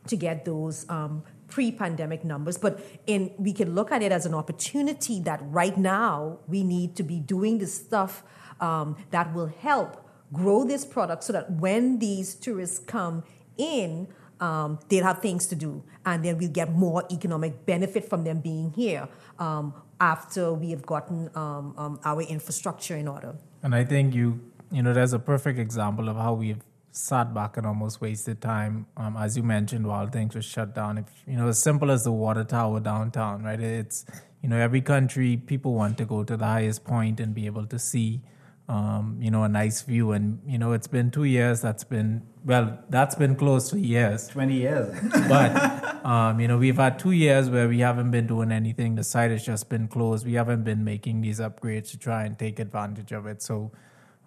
to 0.07 0.15
get 0.15 0.45
those 0.45 0.89
um, 0.89 1.23
pre-pandemic 1.47 2.23
numbers. 2.23 2.57
But 2.57 2.79
in 3.05 3.31
we 3.37 3.53
can 3.53 3.75
look 3.75 3.91
at 3.91 4.01
it 4.01 4.11
as 4.11 4.25
an 4.25 4.33
opportunity 4.33 5.19
that 5.21 5.39
right 5.43 5.77
now 5.77 6.39
we 6.47 6.63
need 6.63 6.95
to 6.95 7.03
be 7.03 7.19
doing 7.19 7.59
the 7.59 7.67
stuff 7.67 8.23
um, 8.59 8.95
that 9.11 9.33
will 9.33 9.47
help 9.47 10.05
grow 10.33 10.63
this 10.63 10.85
product 10.85 11.23
so 11.23 11.33
that 11.33 11.51
when 11.51 11.99
these 11.99 12.35
tourists 12.35 12.79
come 12.79 13.23
in, 13.57 14.07
um, 14.39 14.79
they'll 14.89 15.03
have 15.03 15.19
things 15.19 15.47
to 15.47 15.55
do, 15.55 15.81
and 16.05 16.25
then 16.25 16.37
we'll 16.37 16.49
get 16.49 16.71
more 16.73 17.05
economic 17.09 17.65
benefit 17.65 18.09
from 18.09 18.25
them 18.25 18.39
being 18.39 18.71
here 18.71 19.07
um, 19.39 19.73
after 19.99 20.53
we 20.53 20.71
have 20.71 20.85
gotten 20.85 21.29
um, 21.35 21.73
um, 21.77 21.99
our 22.03 22.21
infrastructure 22.21 22.95
in 22.95 23.07
order. 23.07 23.35
And 23.63 23.73
I 23.73 23.83
think 23.83 24.13
you, 24.13 24.39
you 24.71 24.83
know, 24.83 24.93
there's 24.93 25.13
a 25.13 25.19
perfect 25.19 25.59
example 25.59 26.09
of 26.09 26.17
how 26.17 26.33
we've 26.33 26.61
sat 26.91 27.33
back 27.33 27.57
and 27.57 27.67
almost 27.67 28.01
wasted 28.01 28.41
time. 28.41 28.85
Um, 28.97 29.17
as 29.17 29.35
you 29.35 29.43
mentioned, 29.43 29.85
while 29.85 30.07
things 30.07 30.35
were 30.35 30.41
shut 30.41 30.73
down, 30.73 30.97
if 30.97 31.05
you 31.27 31.35
know, 31.35 31.47
as 31.47 31.61
simple 31.61 31.91
as 31.91 32.03
the 32.03 32.11
water 32.11 32.43
tower 32.43 32.79
downtown, 32.79 33.43
right? 33.43 33.59
It's 33.59 34.05
you 34.41 34.49
know, 34.49 34.57
every 34.57 34.81
country 34.81 35.37
people 35.37 35.73
want 35.73 35.97
to 35.97 36.05
go 36.05 36.23
to 36.23 36.37
the 36.37 36.45
highest 36.45 36.83
point 36.83 37.19
and 37.19 37.33
be 37.33 37.47
able 37.47 37.65
to 37.65 37.79
see, 37.79 38.21
um, 38.67 39.17
you 39.21 39.29
know, 39.29 39.43
a 39.43 39.49
nice 39.49 39.81
view. 39.81 40.11
And 40.11 40.39
you 40.45 40.57
know, 40.57 40.73
it's 40.73 40.87
been 40.87 41.11
two 41.11 41.23
years. 41.23 41.61
That's 41.61 41.83
been 41.83 42.23
well, 42.43 42.79
that's 42.89 43.15
been 43.15 43.35
close 43.35 43.69
to 43.71 43.79
years. 43.79 44.27
Twenty 44.27 44.55
years. 44.55 44.95
but 45.29 46.05
um, 46.05 46.39
you 46.39 46.47
know, 46.47 46.57
we've 46.57 46.77
had 46.77 46.99
two 46.99 47.11
years 47.11 47.49
where 47.49 47.67
we 47.67 47.79
haven't 47.79 48.11
been 48.11 48.27
doing 48.27 48.51
anything. 48.51 48.95
The 48.95 49.03
site 49.03 49.31
has 49.31 49.45
just 49.45 49.69
been 49.69 49.87
closed. 49.87 50.25
We 50.25 50.33
haven't 50.33 50.63
been 50.63 50.83
making 50.83 51.21
these 51.21 51.39
upgrades 51.39 51.91
to 51.91 51.97
try 51.97 52.25
and 52.25 52.37
take 52.37 52.59
advantage 52.59 53.11
of 53.11 53.25
it. 53.27 53.41
So, 53.41 53.71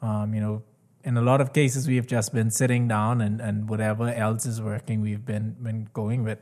um, 0.03 0.35
you 0.35 0.41
know, 0.41 0.63
in 1.05 1.17
a 1.17 1.23
lot 1.23 1.41
of 1.41 1.53
cases, 1.53 1.89
we've 1.89 2.07
just 2.07 2.33
been 2.33 2.51
sitting 2.51 2.89
down 2.89 3.21
and, 3.21 3.41
and 3.41 3.69
whatever 3.69 4.09
else 4.09 4.47
is 4.47 4.61
working, 4.61 5.01
we've 5.01 5.25
been 5.25 5.57
been 5.63 5.89
going 5.93 6.23
with. 6.23 6.39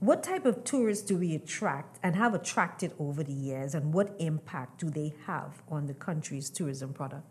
What 0.00 0.24
type 0.24 0.44
of 0.46 0.64
tourists 0.64 1.04
do 1.04 1.16
we 1.16 1.36
attract 1.36 2.00
and 2.02 2.16
have 2.16 2.34
attracted 2.34 2.92
over 2.98 3.22
the 3.22 3.32
years, 3.32 3.72
and 3.72 3.94
what 3.94 4.16
impact 4.18 4.80
do 4.80 4.90
they 4.90 5.14
have 5.26 5.62
on 5.68 5.86
the 5.86 5.94
country's 5.94 6.50
tourism 6.50 6.92
product? 6.92 7.24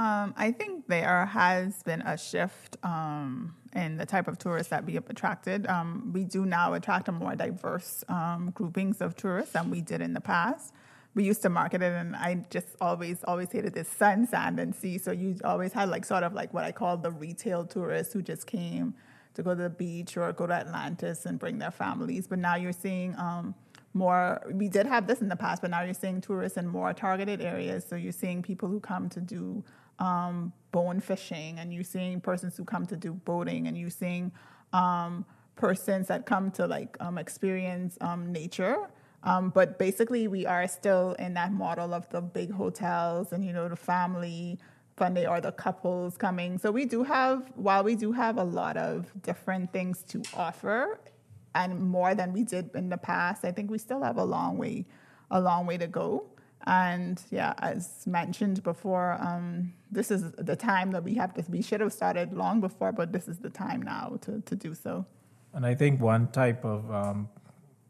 Um, 0.00 0.32
I 0.38 0.50
think 0.50 0.86
there 0.88 1.26
has 1.26 1.82
been 1.82 2.00
a 2.00 2.16
shift 2.16 2.78
um, 2.82 3.54
in 3.76 3.98
the 3.98 4.06
type 4.06 4.28
of 4.28 4.38
tourists 4.38 4.70
that 4.70 4.86
we 4.86 4.94
have 4.94 5.10
attracted. 5.10 5.66
Um, 5.66 6.10
we 6.14 6.24
do 6.24 6.46
now 6.46 6.72
attract 6.72 7.08
a 7.08 7.12
more 7.12 7.36
diverse 7.36 8.02
um, 8.08 8.50
groupings 8.54 9.02
of 9.02 9.14
tourists 9.14 9.52
than 9.52 9.68
we 9.68 9.82
did 9.82 10.00
in 10.00 10.14
the 10.14 10.20
past. 10.22 10.72
We 11.14 11.24
used 11.24 11.42
to 11.42 11.50
market 11.50 11.82
it, 11.82 11.92
and 11.92 12.16
I 12.16 12.46
just 12.48 12.68
always, 12.80 13.22
always 13.24 13.52
hated 13.52 13.74
this 13.74 13.88
sun, 13.88 14.26
sand, 14.26 14.58
and 14.58 14.74
sea. 14.74 14.96
So 14.96 15.12
you 15.12 15.36
always 15.44 15.74
had 15.74 15.90
like 15.90 16.06
sort 16.06 16.22
of 16.22 16.32
like 16.32 16.54
what 16.54 16.64
I 16.64 16.72
call 16.72 16.96
the 16.96 17.10
retail 17.10 17.66
tourists 17.66 18.14
who 18.14 18.22
just 18.22 18.46
came 18.46 18.94
to 19.34 19.42
go 19.42 19.54
to 19.54 19.64
the 19.64 19.68
beach 19.68 20.16
or 20.16 20.32
go 20.32 20.46
to 20.46 20.54
Atlantis 20.54 21.26
and 21.26 21.38
bring 21.38 21.58
their 21.58 21.70
families. 21.70 22.26
But 22.26 22.38
now 22.38 22.54
you're 22.54 22.72
seeing 22.72 23.14
um, 23.18 23.54
more. 23.92 24.40
We 24.50 24.70
did 24.70 24.86
have 24.86 25.06
this 25.06 25.20
in 25.20 25.28
the 25.28 25.36
past, 25.36 25.60
but 25.60 25.70
now 25.70 25.82
you're 25.82 25.92
seeing 25.92 26.22
tourists 26.22 26.56
in 26.56 26.68
more 26.68 26.94
targeted 26.94 27.42
areas. 27.42 27.84
So 27.86 27.96
you're 27.96 28.12
seeing 28.12 28.40
people 28.40 28.70
who 28.70 28.80
come 28.80 29.10
to 29.10 29.20
do 29.20 29.62
um, 30.00 30.52
bone 30.72 31.00
fishing, 31.00 31.58
and 31.58 31.72
you're 31.72 31.84
seeing 31.84 32.20
persons 32.20 32.56
who 32.56 32.64
come 32.64 32.86
to 32.86 32.96
do 32.96 33.12
boating, 33.12 33.68
and 33.68 33.78
you're 33.78 33.90
seeing 33.90 34.32
um, 34.72 35.24
persons 35.56 36.08
that 36.08 36.26
come 36.26 36.50
to 36.52 36.66
like 36.66 36.96
um, 37.00 37.18
experience 37.18 37.96
um, 38.00 38.32
nature. 38.32 38.90
Um, 39.22 39.50
but 39.50 39.78
basically, 39.78 40.28
we 40.28 40.46
are 40.46 40.66
still 40.66 41.12
in 41.18 41.34
that 41.34 41.52
model 41.52 41.92
of 41.92 42.08
the 42.08 42.22
big 42.22 42.50
hotels 42.50 43.32
and 43.32 43.44
you 43.44 43.52
know 43.52 43.68
the 43.68 43.76
family 43.76 44.58
Sunday 45.00 45.26
or 45.26 45.40
the 45.40 45.52
couples 45.52 46.18
coming. 46.18 46.58
So 46.58 46.70
we 46.70 46.84
do 46.84 47.02
have, 47.02 47.50
while 47.54 47.82
we 47.82 47.96
do 47.96 48.12
have 48.12 48.36
a 48.36 48.44
lot 48.44 48.76
of 48.76 49.10
different 49.22 49.72
things 49.72 50.02
to 50.08 50.22
offer, 50.34 51.00
and 51.54 51.80
more 51.80 52.14
than 52.14 52.34
we 52.34 52.44
did 52.44 52.68
in 52.74 52.90
the 52.90 52.98
past, 52.98 53.44
I 53.46 53.50
think 53.50 53.70
we 53.70 53.78
still 53.78 54.02
have 54.02 54.18
a 54.18 54.24
long 54.24 54.58
way, 54.58 54.84
a 55.30 55.40
long 55.40 55.66
way 55.66 55.78
to 55.78 55.86
go. 55.86 56.26
And 56.66 57.22
yeah, 57.30 57.54
as 57.58 58.06
mentioned 58.06 58.62
before, 58.62 59.16
um, 59.20 59.72
this 59.90 60.10
is 60.10 60.30
the 60.32 60.56
time 60.56 60.90
that 60.92 61.04
we 61.04 61.14
have 61.14 61.32
to. 61.34 61.44
We 61.48 61.62
should 61.62 61.80
have 61.80 61.92
started 61.92 62.32
long 62.32 62.60
before, 62.60 62.92
but 62.92 63.12
this 63.12 63.28
is 63.28 63.38
the 63.38 63.50
time 63.50 63.82
now 63.82 64.18
to 64.22 64.42
to 64.42 64.54
do 64.54 64.74
so. 64.74 65.06
And 65.54 65.64
I 65.64 65.74
think 65.74 66.00
one 66.00 66.28
type 66.28 66.64
of 66.64 66.90
um, 66.90 67.28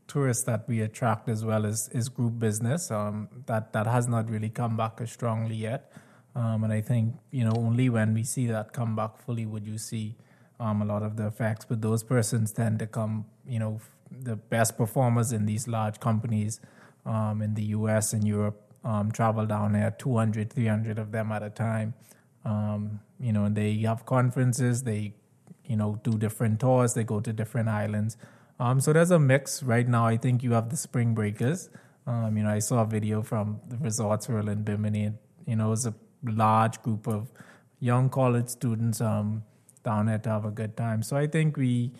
tourists 0.06 0.44
that 0.44 0.68
we 0.68 0.80
attract 0.82 1.28
as 1.28 1.44
well 1.44 1.64
is 1.64 1.88
is 1.92 2.08
group 2.08 2.38
business. 2.38 2.90
Um, 2.90 3.28
that 3.46 3.72
that 3.72 3.86
has 3.86 4.06
not 4.06 4.30
really 4.30 4.50
come 4.50 4.76
back 4.76 5.00
as 5.00 5.10
strongly 5.10 5.56
yet. 5.56 5.92
Um, 6.36 6.62
and 6.62 6.72
I 6.72 6.80
think 6.80 7.16
you 7.32 7.44
know 7.44 7.54
only 7.56 7.88
when 7.88 8.14
we 8.14 8.22
see 8.22 8.46
that 8.46 8.72
come 8.72 8.94
back 8.94 9.18
fully 9.18 9.46
would 9.46 9.66
you 9.66 9.78
see 9.78 10.16
um, 10.60 10.82
a 10.82 10.84
lot 10.84 11.02
of 11.02 11.16
the 11.16 11.26
effects. 11.26 11.64
But 11.64 11.82
those 11.82 12.04
persons 12.04 12.52
tend 12.52 12.78
to 12.78 12.86
come, 12.86 13.24
you 13.46 13.58
know, 13.58 13.80
the 14.10 14.36
best 14.36 14.76
performers 14.76 15.32
in 15.32 15.46
these 15.46 15.66
large 15.66 15.98
companies 15.98 16.60
um, 17.06 17.42
in 17.42 17.54
the 17.54 17.64
U.S. 17.64 18.12
and 18.12 18.26
Europe 18.26 18.70
um, 18.84 19.10
travel 19.12 19.46
down 19.46 19.72
there, 19.72 19.90
200, 19.90 20.52
300 20.52 20.98
of 20.98 21.12
them 21.12 21.32
at 21.32 21.42
a 21.42 21.50
time. 21.50 21.94
Um, 22.44 23.00
you 23.18 23.32
know, 23.32 23.44
and 23.44 23.56
they 23.56 23.76
have 23.78 24.06
conferences. 24.06 24.82
They, 24.82 25.14
you 25.66 25.76
know, 25.76 26.00
do 26.02 26.16
different 26.16 26.60
tours. 26.60 26.94
They 26.94 27.04
go 27.04 27.20
to 27.20 27.32
different 27.32 27.68
islands. 27.68 28.16
Um, 28.58 28.80
so 28.80 28.92
there's 28.92 29.10
a 29.10 29.18
mix 29.18 29.62
right 29.62 29.86
now. 29.86 30.06
I 30.06 30.16
think 30.16 30.42
you 30.42 30.52
have 30.52 30.70
the 30.70 30.76
spring 30.76 31.14
breakers. 31.14 31.70
Um, 32.06 32.36
you 32.36 32.42
know, 32.42 32.50
I 32.50 32.58
saw 32.58 32.82
a 32.82 32.86
video 32.86 33.22
from 33.22 33.60
the 33.68 33.76
Resorts 33.76 34.28
World 34.28 34.48
in 34.48 34.62
Bimini. 34.62 35.12
You 35.46 35.56
know, 35.56 35.68
it 35.68 35.70
was 35.70 35.86
a 35.86 35.94
large 36.24 36.82
group 36.82 37.06
of 37.06 37.30
young 37.78 38.08
college 38.08 38.48
students 38.48 39.00
um, 39.00 39.44
down 39.82 40.06
there 40.06 40.18
to 40.18 40.28
have 40.28 40.44
a 40.44 40.50
good 40.50 40.76
time. 40.76 41.02
So 41.02 41.16
I 41.16 41.26
think 41.26 41.56
we, 41.56 41.92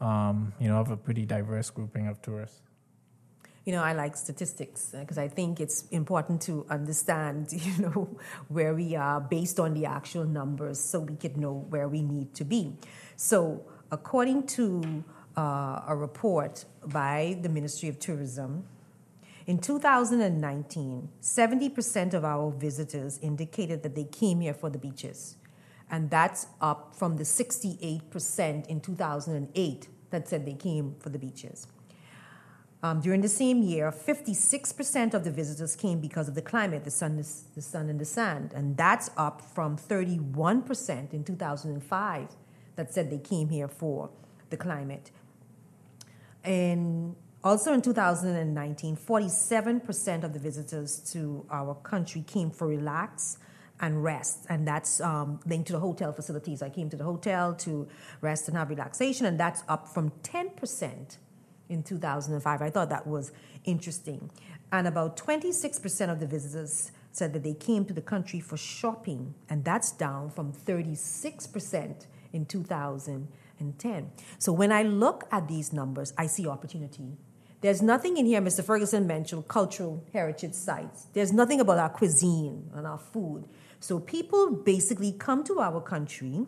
you 0.00 0.68
know, 0.68 0.76
have 0.76 0.90
a 0.90 0.96
pretty 0.96 1.24
diverse 1.24 1.70
grouping 1.70 2.08
of 2.08 2.20
tourists. 2.22 2.60
You 3.64 3.72
know, 3.72 3.82
I 3.82 3.94
like 3.94 4.14
statistics 4.16 4.94
because 4.98 5.16
uh, 5.16 5.22
I 5.22 5.28
think 5.28 5.58
it's 5.58 5.86
important 5.88 6.42
to 6.42 6.66
understand, 6.68 7.52
you 7.52 7.82
know, 7.82 8.16
where 8.48 8.74
we 8.74 8.94
are 8.94 9.20
based 9.20 9.58
on 9.58 9.72
the 9.72 9.86
actual 9.86 10.24
numbers 10.24 10.78
so 10.78 11.00
we 11.00 11.16
can 11.16 11.40
know 11.40 11.64
where 11.70 11.88
we 11.88 12.02
need 12.02 12.34
to 12.34 12.44
be. 12.44 12.76
So, 13.16 13.64
according 13.90 14.46
to 14.48 15.04
uh, 15.36 15.82
a 15.88 15.96
report 15.96 16.64
by 16.86 17.38
the 17.40 17.48
Ministry 17.48 17.88
of 17.88 17.98
Tourism, 17.98 18.64
in 19.46 19.58
2019, 19.58 21.08
70% 21.20 22.14
of 22.14 22.24
our 22.24 22.50
visitors 22.50 23.18
indicated 23.22 23.82
that 23.82 23.94
they 23.94 24.04
came 24.04 24.40
here 24.40 24.54
for 24.54 24.70
the 24.70 24.78
beaches. 24.78 25.36
And 25.90 26.08
that's 26.08 26.46
up 26.60 26.96
from 26.96 27.16
the 27.16 27.24
68% 27.24 28.66
in 28.66 28.80
2008 28.80 29.88
that 30.10 30.28
said 30.28 30.46
they 30.46 30.54
came 30.54 30.94
for 30.98 31.10
the 31.10 31.18
beaches. 31.18 31.66
Um, 32.84 33.00
during 33.00 33.22
the 33.22 33.30
same 33.30 33.62
year, 33.62 33.90
56% 33.90 35.14
of 35.14 35.24
the 35.24 35.30
visitors 35.30 35.74
came 35.74 36.00
because 36.00 36.28
of 36.28 36.34
the 36.34 36.42
climate, 36.42 36.84
the 36.84 36.90
sun, 36.90 37.16
the 37.16 37.62
sun 37.62 37.88
and 37.88 37.98
the 37.98 38.04
sand. 38.04 38.52
And 38.54 38.76
that's 38.76 39.08
up 39.16 39.40
from 39.40 39.78
31% 39.78 41.14
in 41.14 41.24
2005 41.24 42.28
that 42.76 42.92
said 42.92 43.10
they 43.10 43.20
came 43.20 43.48
here 43.48 43.68
for 43.68 44.10
the 44.50 44.58
climate. 44.58 45.10
And 46.44 47.16
also 47.42 47.72
in 47.72 47.80
2019, 47.80 48.98
47% 48.98 50.22
of 50.22 50.34
the 50.34 50.38
visitors 50.38 50.98
to 51.12 51.46
our 51.50 51.74
country 51.76 52.20
came 52.20 52.50
for 52.50 52.66
relax 52.66 53.38
and 53.80 54.04
rest, 54.04 54.44
and 54.50 54.68
that's 54.68 55.00
um, 55.00 55.40
linked 55.46 55.68
to 55.68 55.72
the 55.72 55.80
hotel 55.80 56.12
facilities. 56.12 56.60
I 56.60 56.68
came 56.68 56.90
to 56.90 56.96
the 56.98 57.04
hotel 57.04 57.54
to 57.54 57.88
rest 58.20 58.46
and 58.46 58.58
have 58.58 58.68
relaxation, 58.68 59.24
and 59.24 59.40
that's 59.40 59.62
up 59.68 59.88
from 59.88 60.10
10% 60.22 61.16
in 61.68 61.82
2005. 61.82 62.62
I 62.62 62.70
thought 62.70 62.90
that 62.90 63.06
was 63.06 63.32
interesting. 63.64 64.30
And 64.72 64.86
about 64.86 65.16
26% 65.16 66.10
of 66.10 66.20
the 66.20 66.26
visitors 66.26 66.92
said 67.12 67.32
that 67.32 67.42
they 67.42 67.54
came 67.54 67.84
to 67.84 67.94
the 67.94 68.02
country 68.02 68.40
for 68.40 68.56
shopping, 68.56 69.34
and 69.48 69.64
that's 69.64 69.92
down 69.92 70.30
from 70.30 70.52
36% 70.52 72.06
in 72.32 72.46
2010. 72.46 74.10
So 74.38 74.52
when 74.52 74.72
I 74.72 74.82
look 74.82 75.24
at 75.30 75.46
these 75.46 75.72
numbers, 75.72 76.12
I 76.18 76.26
see 76.26 76.46
opportunity 76.46 77.16
there's 77.64 77.80
nothing 77.80 78.18
in 78.18 78.26
here, 78.26 78.42
Mr. 78.42 78.62
Ferguson 78.62 79.06
mentioned 79.06 79.48
cultural 79.48 80.04
heritage 80.12 80.52
sites. 80.52 81.06
There's 81.14 81.32
nothing 81.32 81.60
about 81.60 81.78
our 81.78 81.88
cuisine 81.88 82.68
and 82.74 82.86
our 82.86 82.98
food. 82.98 83.48
So 83.80 83.98
people 83.98 84.50
basically 84.50 85.12
come 85.12 85.42
to 85.44 85.60
our 85.60 85.80
country 85.80 86.46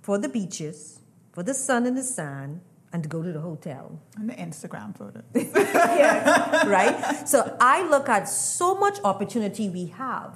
for 0.00 0.18
the 0.18 0.28
beaches, 0.28 0.98
for 1.30 1.44
the 1.44 1.54
sun 1.54 1.86
and 1.86 1.96
the 1.96 2.02
sand, 2.02 2.60
and 2.92 3.08
go 3.08 3.22
to 3.22 3.32
the 3.32 3.40
hotel. 3.40 3.98
And 4.16 4.28
the 4.28 4.34
Instagram 4.34 4.96
photos. 4.96 5.22
yes, 5.34 6.66
right? 6.66 7.28
So 7.28 7.56
I 7.60 7.88
look 7.88 8.08
at 8.08 8.28
so 8.28 8.74
much 8.74 8.98
opportunity 9.04 9.68
we 9.68 9.86
have 9.86 10.34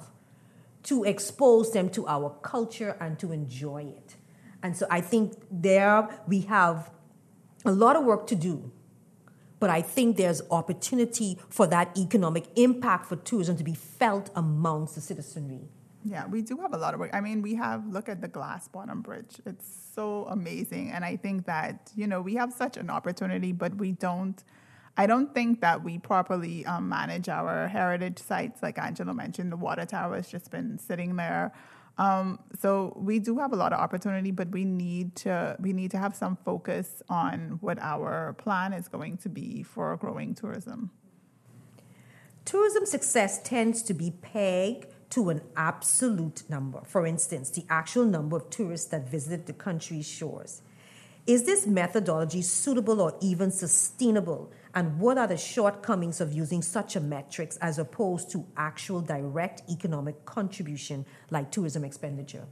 to 0.83 1.03
expose 1.03 1.71
them 1.71 1.89
to 1.89 2.07
our 2.07 2.29
culture 2.41 2.95
and 2.99 3.19
to 3.19 3.31
enjoy 3.31 3.83
it. 3.83 4.15
And 4.63 4.75
so 4.75 4.87
I 4.89 5.01
think 5.01 5.33
there 5.51 6.09
we 6.27 6.41
have 6.41 6.91
a 7.65 7.71
lot 7.71 7.95
of 7.95 8.05
work 8.05 8.27
to 8.27 8.35
do 8.35 8.71
but 9.59 9.69
I 9.69 9.81
think 9.81 10.17
there's 10.17 10.41
opportunity 10.51 11.37
for 11.49 11.67
that 11.67 11.97
economic 11.97 12.45
impact 12.55 13.07
for 13.07 13.15
tourism 13.15 13.57
to 13.57 13.63
be 13.63 13.73
felt 13.73 14.29
amongst 14.35 14.95
the 14.95 15.01
citizenry. 15.01 15.69
Yeah, 16.09 16.25
we 16.25 16.41
do 16.41 16.57
have 16.59 16.73
a 16.73 16.77
lot 16.77 16.93
of 16.93 17.01
work. 17.01 17.09
I 17.13 17.19
mean, 17.19 17.41
we 17.41 17.55
have 17.55 17.85
look 17.85 18.07
at 18.07 18.21
the 18.21 18.29
glass 18.29 18.69
bottom 18.69 19.01
bridge. 19.01 19.41
It's 19.45 19.67
so 19.93 20.25
amazing, 20.29 20.91
and 20.91 21.03
I 21.03 21.17
think 21.17 21.45
that 21.47 21.91
you 21.95 22.07
know 22.07 22.21
we 22.21 22.35
have 22.35 22.53
such 22.53 22.77
an 22.77 22.89
opportunity, 22.89 23.51
but 23.51 23.75
we 23.75 23.91
don't. 23.91 24.41
I 24.95 25.05
don't 25.05 25.33
think 25.33 25.59
that 25.61 25.83
we 25.83 25.99
properly 25.99 26.65
um, 26.65 26.87
manage 26.87 27.27
our 27.27 27.67
heritage 27.67 28.19
sites. 28.19 28.63
Like 28.63 28.79
Angelo 28.79 29.13
mentioned, 29.13 29.51
the 29.51 29.57
water 29.57 29.85
tower 29.85 30.15
has 30.15 30.29
just 30.29 30.49
been 30.49 30.79
sitting 30.79 31.17
there. 31.17 31.51
Um, 31.97 32.39
so 32.57 32.93
we 32.95 33.19
do 33.19 33.37
have 33.39 33.51
a 33.51 33.57
lot 33.57 33.73
of 33.73 33.79
opportunity, 33.79 34.31
but 34.31 34.49
we 34.49 34.63
need 34.63 35.13
to 35.17 35.57
we 35.59 35.73
need 35.73 35.91
to 35.91 35.97
have 35.97 36.15
some 36.15 36.37
focus 36.37 37.03
on 37.09 37.57
what 37.59 37.79
our 37.79 38.33
plan 38.33 38.71
is 38.71 38.87
going 38.87 39.17
to 39.17 39.29
be 39.29 39.61
for 39.61 39.97
growing 39.97 40.35
tourism. 40.35 40.91
Tourism 42.45 42.85
success 42.85 43.41
tends 43.43 43.83
to 43.83 43.93
be 43.93 44.11
pegged 44.21 44.85
to 45.11 45.29
an 45.29 45.41
absolute 45.55 46.43
number. 46.49 46.81
For 46.85 47.05
instance, 47.05 47.49
the 47.49 47.65
actual 47.69 48.05
number 48.05 48.37
of 48.37 48.49
tourists 48.49 48.87
that 48.87 49.09
visited 49.09 49.45
the 49.45 49.53
country's 49.53 50.07
shores. 50.07 50.61
Is 51.25 51.43
this 51.43 51.67
methodology 51.67 52.41
suitable 52.41 53.01
or 53.01 53.13
even 53.21 53.51
sustainable? 53.51 54.51
And 54.73 54.97
what 54.99 55.17
are 55.17 55.27
the 55.27 55.37
shortcomings 55.37 56.21
of 56.21 56.31
using 56.31 56.61
such 56.61 56.95
a 56.95 57.01
metrics 57.01 57.57
as 57.57 57.79
opposed 57.79 58.31
to 58.31 58.45
actual 58.55 59.01
direct 59.01 59.61
economic 59.69 60.23
contribution 60.25 61.05
like 61.29 61.51
tourism 61.51 61.83
expenditure? 61.83 62.45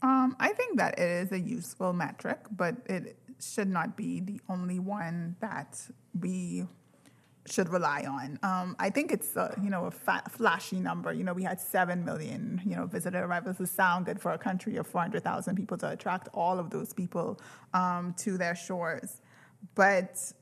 Um, 0.00 0.36
I 0.40 0.52
think 0.52 0.78
that 0.78 0.98
it 0.98 1.26
is 1.26 1.32
a 1.32 1.38
useful 1.38 1.92
metric, 1.92 2.38
but 2.50 2.76
it 2.86 3.16
should 3.40 3.68
not 3.68 3.96
be 3.96 4.20
the 4.20 4.40
only 4.48 4.78
one 4.78 5.36
that 5.40 5.80
we 6.18 6.66
should 7.46 7.68
rely 7.68 8.04
on. 8.08 8.38
Um, 8.42 8.76
I 8.78 8.90
think 8.90 9.10
it's 9.12 9.34
a, 9.36 9.58
you 9.62 9.70
know 9.70 9.86
a 9.86 9.90
fa- 9.90 10.22
flashy 10.30 10.80
number. 10.80 11.12
You 11.12 11.24
know, 11.24 11.32
we 11.32 11.42
had 11.42 11.60
seven 11.60 12.04
million 12.04 12.60
you 12.64 12.76
know 12.76 12.86
visitor 12.86 13.24
arrivals. 13.24 13.60
It 13.60 13.68
sound 13.68 14.06
good 14.06 14.20
for 14.20 14.32
a 14.32 14.38
country 14.38 14.76
of 14.76 14.86
four 14.86 15.00
hundred 15.00 15.24
thousand 15.24 15.56
people 15.56 15.76
to 15.78 15.90
attract 15.90 16.28
all 16.34 16.58
of 16.58 16.70
those 16.70 16.92
people 16.92 17.40
um, 17.74 18.14
to 18.18 18.38
their 18.38 18.54
shores, 18.54 19.20
but 19.74 20.32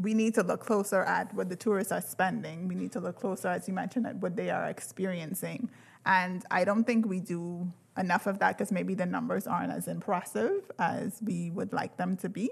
we 0.00 0.14
need 0.14 0.34
to 0.34 0.42
look 0.42 0.60
closer 0.60 1.02
at 1.02 1.32
what 1.34 1.48
the 1.48 1.56
tourists 1.56 1.92
are 1.92 2.00
spending. 2.00 2.68
We 2.68 2.74
need 2.74 2.92
to 2.92 3.00
look 3.00 3.20
closer, 3.20 3.48
as 3.48 3.68
you 3.68 3.74
mentioned, 3.74 4.06
at 4.06 4.16
what 4.16 4.34
they 4.34 4.48
are 4.48 4.68
experiencing. 4.68 5.68
And 6.06 6.42
I 6.50 6.64
don't 6.64 6.84
think 6.84 7.06
we 7.06 7.20
do 7.20 7.70
enough 7.98 8.26
of 8.26 8.38
that 8.38 8.56
because 8.56 8.72
maybe 8.72 8.94
the 8.94 9.04
numbers 9.04 9.46
aren't 9.46 9.72
as 9.72 9.88
impressive 9.88 10.70
as 10.78 11.20
we 11.22 11.50
would 11.50 11.74
like 11.74 11.98
them 11.98 12.16
to 12.18 12.30
be. 12.30 12.50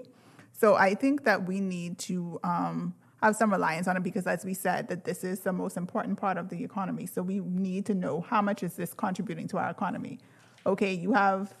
So 0.51 0.75
I 0.75 0.93
think 0.93 1.23
that 1.23 1.47
we 1.47 1.59
need 1.59 1.97
to 1.99 2.39
um, 2.43 2.93
have 3.21 3.35
some 3.35 3.51
reliance 3.51 3.87
on 3.87 3.97
it 3.97 4.03
because, 4.03 4.27
as 4.27 4.45
we 4.45 4.53
said, 4.53 4.87
that 4.87 5.03
this 5.03 5.23
is 5.23 5.41
the 5.41 5.53
most 5.53 5.77
important 5.77 6.17
part 6.17 6.37
of 6.37 6.49
the 6.49 6.63
economy. 6.63 7.05
So 7.05 7.21
we 7.21 7.39
need 7.39 7.85
to 7.87 7.93
know 7.93 8.21
how 8.21 8.41
much 8.41 8.63
is 8.63 8.73
this 8.75 8.93
contributing 8.93 9.47
to 9.49 9.57
our 9.57 9.69
economy. 9.69 10.19
Okay, 10.65 10.93
you 10.93 11.13
have 11.13 11.53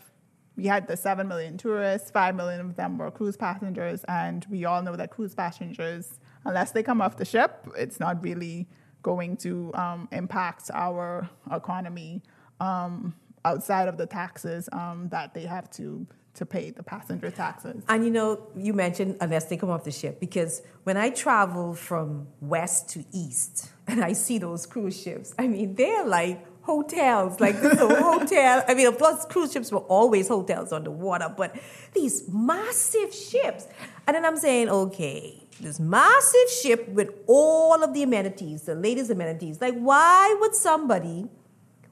we 0.55 0.65
had 0.65 0.87
the 0.87 0.97
7 0.97 1.25
million 1.25 1.57
tourists, 1.57 2.11
5 2.11 2.35
million 2.35 2.59
of 2.59 2.75
them 2.75 2.97
were 2.97 3.09
cruise 3.09 3.37
passengers, 3.37 4.03
and 4.09 4.45
we 4.49 4.65
all 4.65 4.81
know 4.81 4.97
that 4.97 5.09
cruise 5.09 5.33
passengers, 5.33 6.19
unless 6.43 6.71
they 6.71 6.83
come 6.83 7.01
off 7.01 7.15
the 7.15 7.23
ship, 7.23 7.65
it's 7.77 7.97
not 7.97 8.21
really 8.21 8.67
going 9.01 9.37
to 9.37 9.71
um, 9.73 10.09
impact 10.11 10.69
our 10.73 11.29
economy 11.49 12.21
um, 12.59 13.15
outside 13.45 13.87
of 13.87 13.95
the 13.97 14.05
taxes 14.05 14.67
um, 14.73 15.07
that 15.11 15.33
they 15.33 15.43
have 15.43 15.69
to 15.71 16.05
to 16.35 16.45
pay 16.45 16.71
the 16.71 16.83
passenger 16.83 17.31
taxes. 17.31 17.83
And 17.87 18.03
you 18.05 18.11
know, 18.11 18.47
you 18.55 18.73
mentioned 18.73 19.17
unless 19.21 19.45
they 19.45 19.57
come 19.57 19.69
off 19.69 19.83
the 19.83 19.91
ship, 19.91 20.19
because 20.19 20.61
when 20.83 20.97
I 20.97 21.09
travel 21.09 21.73
from 21.73 22.27
west 22.41 22.89
to 22.91 23.03
east 23.11 23.69
and 23.87 24.03
I 24.03 24.13
see 24.13 24.37
those 24.37 24.65
cruise 24.65 24.99
ships, 24.99 25.33
I 25.37 25.47
mean, 25.47 25.75
they're 25.75 26.05
like 26.05 26.45
hotels, 26.61 27.39
like 27.39 27.59
this 27.61 27.79
hotel. 27.79 28.63
I 28.67 28.73
mean, 28.73 28.87
of 28.87 28.97
course, 28.97 29.25
cruise 29.25 29.51
ships 29.51 29.71
were 29.71 29.79
always 29.79 30.27
hotels 30.27 30.71
on 30.71 30.83
the 30.83 30.91
water, 30.91 31.33
but 31.35 31.55
these 31.93 32.29
massive 32.29 33.13
ships. 33.13 33.67
And 34.07 34.15
then 34.15 34.25
I'm 34.25 34.37
saying, 34.37 34.69
okay, 34.69 35.47
this 35.59 35.79
massive 35.79 36.49
ship 36.61 36.87
with 36.89 37.09
all 37.27 37.83
of 37.83 37.93
the 37.93 38.03
amenities, 38.03 38.63
the 38.63 38.75
latest 38.75 39.09
amenities. 39.09 39.59
Like, 39.59 39.75
why 39.75 40.37
would 40.39 40.55
somebody 40.55 41.27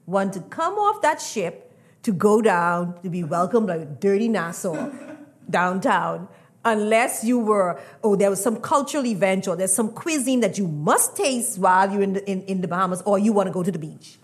want 0.06 0.32
to 0.34 0.40
come 0.40 0.74
off 0.74 1.02
that 1.02 1.20
ship 1.20 1.67
to 2.08 2.14
go 2.14 2.40
down 2.40 2.98
to 3.02 3.10
be 3.10 3.22
welcomed 3.22 3.68
like 3.68 3.82
a 3.82 3.84
dirty 3.84 4.28
Nassau 4.28 4.90
downtown? 5.50 6.26
Unless 6.64 7.22
you 7.22 7.38
were, 7.38 7.80
oh, 8.02 8.16
there 8.16 8.30
was 8.30 8.42
some 8.42 8.60
cultural 8.60 9.06
event 9.06 9.46
or 9.46 9.56
there's 9.56 9.74
some 9.74 9.90
cuisine 9.92 10.40
that 10.40 10.58
you 10.58 10.66
must 10.66 11.16
taste 11.16 11.58
while 11.58 11.90
you're 11.92 12.02
in 12.02 12.14
the, 12.14 12.30
in, 12.30 12.42
in 12.44 12.60
the 12.62 12.68
Bahamas 12.68 13.02
or 13.02 13.18
you 13.18 13.32
want 13.32 13.46
to 13.46 13.52
go 13.52 13.62
to 13.62 13.70
the 13.70 13.78
beach. 13.78 14.18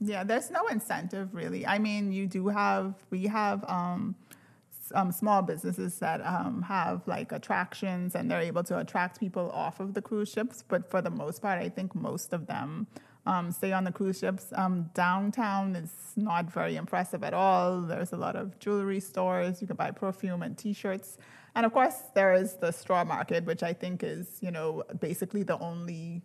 Yeah, 0.00 0.24
there's 0.24 0.50
no 0.50 0.66
incentive 0.68 1.34
really. 1.34 1.66
I 1.66 1.78
mean, 1.78 2.12
you 2.12 2.26
do 2.26 2.48
have, 2.48 2.94
we 3.10 3.26
have, 3.26 3.64
um, 3.68 4.14
um, 4.94 5.12
small 5.12 5.42
businesses 5.42 5.98
that 5.98 6.24
um, 6.24 6.62
have 6.62 7.06
like 7.06 7.32
attractions 7.32 8.14
and 8.14 8.30
they're 8.30 8.40
able 8.40 8.64
to 8.64 8.78
attract 8.78 9.20
people 9.20 9.50
off 9.50 9.80
of 9.80 9.94
the 9.94 10.00
cruise 10.00 10.30
ships. 10.30 10.64
But 10.66 10.90
for 10.90 11.02
the 11.02 11.10
most 11.10 11.42
part, 11.42 11.58
I 11.58 11.68
think 11.68 11.94
most 11.94 12.32
of 12.32 12.46
them 12.46 12.86
um, 13.28 13.52
stay 13.52 13.72
on 13.72 13.84
the 13.84 13.92
cruise 13.92 14.18
ships. 14.18 14.46
Um, 14.56 14.90
downtown 14.94 15.76
is 15.76 15.92
not 16.16 16.50
very 16.50 16.76
impressive 16.76 17.22
at 17.22 17.34
all. 17.34 17.82
There's 17.82 18.12
a 18.12 18.16
lot 18.16 18.36
of 18.36 18.58
jewelry 18.58 19.00
stores. 19.00 19.60
You 19.60 19.66
can 19.66 19.76
buy 19.76 19.90
perfume 19.90 20.42
and 20.42 20.56
T-shirts. 20.56 21.18
And 21.54 21.66
of 21.66 21.72
course, 21.74 21.96
there 22.14 22.32
is 22.32 22.54
the 22.54 22.72
straw 22.72 23.04
market, 23.04 23.44
which 23.44 23.62
I 23.62 23.74
think 23.74 24.02
is, 24.02 24.38
you 24.40 24.50
know, 24.50 24.82
basically 24.98 25.42
the 25.42 25.58
only 25.58 26.22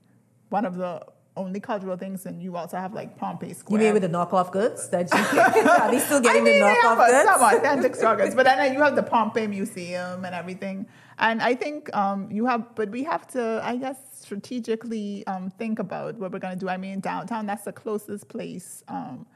one 0.48 0.66
of 0.66 0.78
the 0.78 1.06
only 1.36 1.60
cultural 1.60 1.98
things, 1.98 2.26
and 2.26 2.42
you 2.42 2.56
also 2.56 2.78
have 2.78 2.94
like 2.94 3.18
Pompey 3.18 3.54
Square. 3.54 3.82
You 3.82 3.86
mean 3.86 3.94
with 3.94 4.04
the 4.04 4.10
knockoff 4.10 4.52
goods? 4.52 4.90
That 4.90 5.12
you, 5.12 5.20
are 5.70 5.92
they 5.92 6.00
still 6.00 6.22
getting 6.22 6.42
I 6.42 6.46
mean, 6.46 6.60
the 6.60 6.66
knockoff 6.66 7.08
they 7.08 7.12
goods? 7.12 7.30
Some 7.30 7.42
authentic 7.42 7.96
straw 7.96 8.16
goods, 8.16 8.36
but 8.36 8.46
then 8.46 8.74
you 8.74 8.82
have 8.82 8.96
the 8.96 9.04
Pompey 9.14 9.48
Museum 9.48 10.26
and 10.26 10.36
everything. 10.36 10.88
And 11.18 11.42
I 11.42 11.56
think 11.56 11.96
um, 11.96 12.32
you 12.32 12.46
have, 12.46 12.76
but 12.76 12.90
we 12.90 13.04
have 13.04 13.28
to, 13.30 13.62
I 13.64 13.78
guess, 13.78 13.98
strategically 14.14 15.26
um, 15.28 15.50
think 15.52 15.80
about 15.80 16.16
what 16.16 16.32
we're 16.32 16.40
going 16.40 16.58
to 16.58 16.60
do. 16.60 16.70
I 16.70 16.78
mean, 16.78 17.00
downtown, 17.00 17.46
that's 17.46 17.66
the 17.66 17.72
closest 17.72 18.28
place 18.30 18.84
um, 18.88 19.28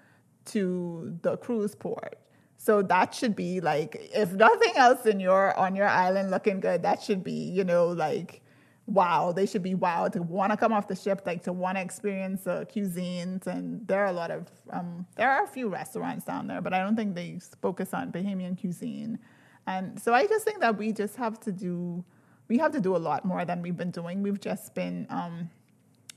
to 0.46 1.18
the 1.22 1.38
cruise 1.38 1.76
port. 1.76 2.18
So 2.58 2.82
that 2.82 3.14
should 3.14 3.36
be 3.36 3.62
like, 3.62 4.10
if 4.14 4.34
nothing 4.34 4.74
else 4.76 5.06
in 5.06 5.20
your 5.20 5.58
on 5.58 5.76
your 5.76 5.88
island 5.88 6.32
looking 6.32 6.60
good, 6.60 6.82
that 6.82 7.02
should 7.02 7.24
be, 7.24 7.32
you 7.32 7.64
know, 7.64 7.88
like 7.88 8.42
wow. 8.88 9.32
They 9.32 9.46
should 9.46 9.64
be 9.64 9.76
wow 9.76 10.08
to 10.08 10.22
want 10.22 10.52
to 10.52 10.58
come 10.58 10.74
off 10.74 10.88
the 10.88 10.96
ship, 10.96 11.22
like 11.26 11.44
to 11.44 11.54
want 11.54 11.78
to 11.78 11.82
experience 11.82 12.44
the 12.44 12.66
cuisines. 12.74 13.46
And 13.46 13.86
there 13.88 14.02
are 14.02 14.08
a 14.08 14.14
lot 14.14 14.32
of 14.32 14.48
um, 14.72 15.06
there 15.16 15.30
are 15.30 15.44
a 15.44 15.48
few 15.48 15.68
restaurants 15.68 16.26
down 16.26 16.48
there, 16.48 16.62
but 16.62 16.74
I 16.74 16.80
don't 16.80 16.96
think 16.96 17.14
they 17.14 17.40
focus 17.62 17.94
on 17.94 18.12
Bahamian 18.12 18.60
cuisine. 18.60 19.20
And 19.68 20.02
so 20.02 20.14
I 20.14 20.26
just 20.26 20.46
think 20.46 20.62
that 20.62 20.78
we 20.78 20.94
just 20.94 21.18
have 21.18 21.40
to 21.42 21.52
do 21.52 22.04
we 22.48 22.58
have 22.58 22.72
to 22.72 22.80
do 22.80 22.96
a 22.96 22.98
lot 22.98 23.26
more 23.26 23.44
than 23.44 23.62
we've 23.62 23.76
been 23.76 23.92
doing. 23.92 24.24
We've 24.24 24.40
just 24.40 24.74
been 24.74 25.06
um, 25.10 25.50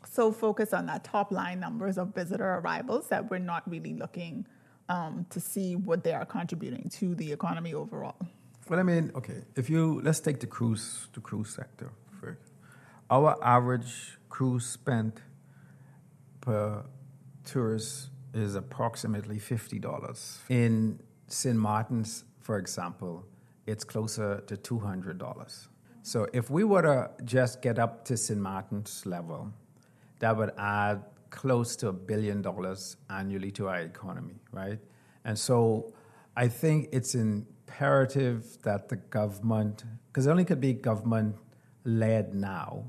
so 0.08 0.30
focused 0.30 0.72
on 0.72 0.86
that 0.86 1.02
top 1.02 1.32
line 1.32 1.58
numbers 1.58 1.98
of 1.98 2.14
visitor 2.14 2.54
arrivals 2.54 3.08
that 3.08 3.28
we're 3.28 3.38
not 3.38 3.68
really 3.68 3.94
looking 3.94 4.46
um, 4.88 5.26
to 5.30 5.40
see 5.40 5.74
what 5.74 6.04
they 6.04 6.12
are 6.12 6.24
contributing 6.24 6.88
to 6.94 7.16
the 7.16 7.32
economy 7.32 7.74
overall. 7.74 8.16
Well, 8.68 8.78
I 8.78 8.84
mean, 8.84 9.10
okay, 9.16 9.42
if 9.56 9.68
you 9.68 10.00
let's 10.02 10.20
take 10.20 10.38
the 10.38 10.46
cruise 10.46 11.08
the 11.12 11.20
cruise 11.20 11.50
sector. 11.50 11.90
Our 13.10 13.36
average 13.42 14.18
cruise 14.28 14.66
spent 14.66 15.20
per 16.40 16.84
tourist 17.44 18.10
is 18.32 18.54
approximately 18.54 19.40
fifty 19.40 19.80
dollars. 19.80 20.38
In 20.48 21.00
St. 21.26 21.56
Martin's, 21.56 22.24
for 22.40 22.58
example, 22.58 23.24
it's 23.66 23.82
closer 23.82 24.42
to 24.46 24.56
two 24.56 24.78
hundred 24.78 25.18
dollars. 25.18 25.68
So 26.02 26.28
if 26.32 26.50
we 26.50 26.62
were 26.64 26.82
to 26.82 27.10
just 27.24 27.60
get 27.62 27.78
up 27.78 28.04
to 28.06 28.16
St. 28.16 28.40
Martin's 28.40 29.04
level, 29.04 29.52
that 30.20 30.36
would 30.36 30.52
add 30.56 31.02
close 31.30 31.76
to 31.76 31.88
a 31.88 31.92
billion 31.92 32.42
dollars 32.42 32.96
annually 33.08 33.50
to 33.52 33.68
our 33.68 33.80
economy, 33.80 34.36
right? 34.52 34.78
And 35.24 35.38
so 35.38 35.92
I 36.36 36.48
think 36.48 36.88
it's 36.92 37.14
imperative 37.14 38.58
that 38.62 38.88
the 38.88 38.96
government, 38.96 39.84
because 40.08 40.26
it 40.26 40.30
only 40.30 40.44
could 40.44 40.60
be 40.60 40.72
government 40.72 41.36
led 41.84 42.34
now, 42.34 42.84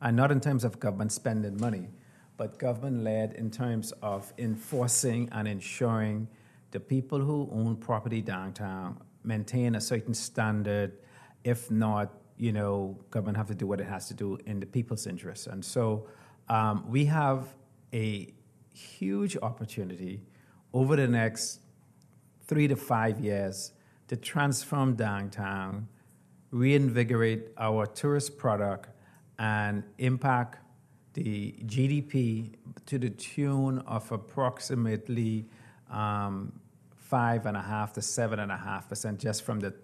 and 0.00 0.16
not 0.16 0.30
in 0.30 0.40
terms 0.40 0.64
of 0.64 0.78
government 0.78 1.12
spending 1.12 1.56
money, 1.58 1.88
but 2.36 2.58
government 2.58 3.02
led 3.02 3.32
in 3.34 3.50
terms 3.50 3.92
of 4.02 4.32
enforcing 4.38 5.28
and 5.32 5.48
ensuring 5.48 6.28
the 6.70 6.80
people 6.80 7.18
who 7.18 7.48
own 7.52 7.76
property 7.76 8.20
downtown 8.20 9.00
maintain 9.24 9.74
a 9.74 9.80
certain 9.80 10.14
standard. 10.14 10.92
If 11.44 11.70
not, 11.70 12.12
you 12.36 12.52
know, 12.52 12.98
government 13.10 13.36
have 13.36 13.48
to 13.48 13.54
do 13.54 13.66
what 13.66 13.80
it 13.80 13.86
has 13.86 14.08
to 14.08 14.14
do 14.14 14.38
in 14.46 14.60
the 14.60 14.66
people's 14.66 15.06
interest. 15.06 15.48
And 15.48 15.64
so 15.64 16.06
um, 16.48 16.84
we 16.88 17.04
have 17.06 17.54
a 17.92 18.32
huge 18.72 19.36
opportunity 19.42 20.22
over 20.72 20.94
the 20.94 21.08
next 21.08 21.60
three 22.46 22.68
to 22.68 22.76
five 22.76 23.18
years 23.18 23.72
to 24.06 24.16
transform 24.16 24.94
downtown, 24.94 25.88
reinvigorate 26.50 27.48
our 27.58 27.86
tourist 27.86 28.38
product, 28.38 28.88
and 29.38 29.82
impact 29.98 30.58
the 31.14 31.54
GDP 31.64 32.54
to 32.86 32.98
the 32.98 33.10
tune 33.10 33.78
of 33.80 34.10
approximately 34.12 35.46
um, 35.90 36.52
five 36.96 37.46
and 37.46 37.56
a 37.56 37.62
half 37.62 37.92
to 37.94 38.02
seven 38.02 38.38
and 38.38 38.52
a 38.52 38.56
half 38.56 38.88
percent 38.88 39.18
just 39.18 39.42
from 39.42 39.60
the 39.60 39.74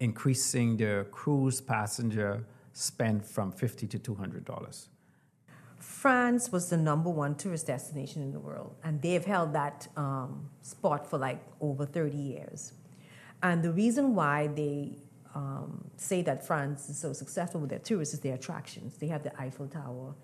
increasing 0.00 0.76
the 0.76 1.06
cruise 1.10 1.60
passenger 1.60 2.44
spend 2.72 3.24
from 3.24 3.52
fifty 3.52 3.86
to 3.86 3.98
two 3.98 4.14
hundred 4.14 4.44
dollars. 4.44 4.88
France 5.78 6.50
was 6.50 6.68
the 6.70 6.76
number 6.76 7.10
one 7.10 7.34
tourist 7.34 7.66
destination 7.66 8.22
in 8.22 8.32
the 8.32 8.40
world, 8.40 8.74
and 8.82 9.00
they've 9.02 9.24
held 9.24 9.52
that 9.52 9.88
um, 9.96 10.48
spot 10.62 11.08
for 11.08 11.18
like 11.18 11.42
over 11.60 11.86
30 11.86 12.16
years. 12.16 12.72
And 13.42 13.62
the 13.62 13.72
reason 13.72 14.14
why 14.14 14.48
they 14.48 14.96
um, 15.36 15.84
say 15.98 16.22
that 16.22 16.46
France 16.46 16.88
is 16.88 16.98
so 16.98 17.12
successful 17.12 17.60
with 17.60 17.68
their 17.68 17.78
tourists 17.78 18.14
is 18.14 18.20
their 18.20 18.34
attractions. 18.34 18.96
They 18.96 19.08
have 19.08 19.22
the 19.22 19.38
Eiffel 19.38 19.68
Tower, 19.68 20.14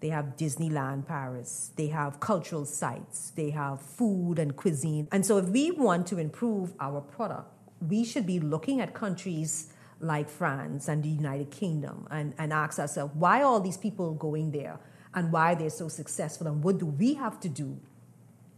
they 0.00 0.08
have 0.08 0.36
Disneyland 0.38 1.06
Paris, 1.06 1.72
they 1.76 1.88
have 1.88 2.20
cultural 2.20 2.64
sites, 2.64 3.30
they 3.36 3.50
have 3.50 3.82
food 3.82 4.38
and 4.38 4.56
cuisine. 4.56 5.08
And 5.12 5.26
so, 5.26 5.36
if 5.36 5.48
we 5.50 5.70
want 5.70 6.06
to 6.08 6.18
improve 6.18 6.72
our 6.80 7.02
product, 7.02 7.52
we 7.86 8.02
should 8.02 8.26
be 8.26 8.40
looking 8.40 8.80
at 8.80 8.94
countries 8.94 9.74
like 10.00 10.30
France 10.30 10.88
and 10.88 11.02
the 11.02 11.10
United 11.10 11.50
Kingdom 11.50 12.08
and, 12.10 12.32
and 12.38 12.50
ask 12.52 12.78
ourselves 12.78 13.14
why 13.14 13.42
all 13.42 13.60
these 13.60 13.76
people 13.76 14.08
are 14.08 14.18
going 14.18 14.52
there 14.52 14.80
and 15.14 15.30
why 15.30 15.54
they're 15.54 15.70
so 15.70 15.88
successful 15.88 16.46
and 16.46 16.64
what 16.64 16.78
do 16.78 16.86
we 16.86 17.14
have 17.14 17.38
to 17.40 17.48
do 17.48 17.78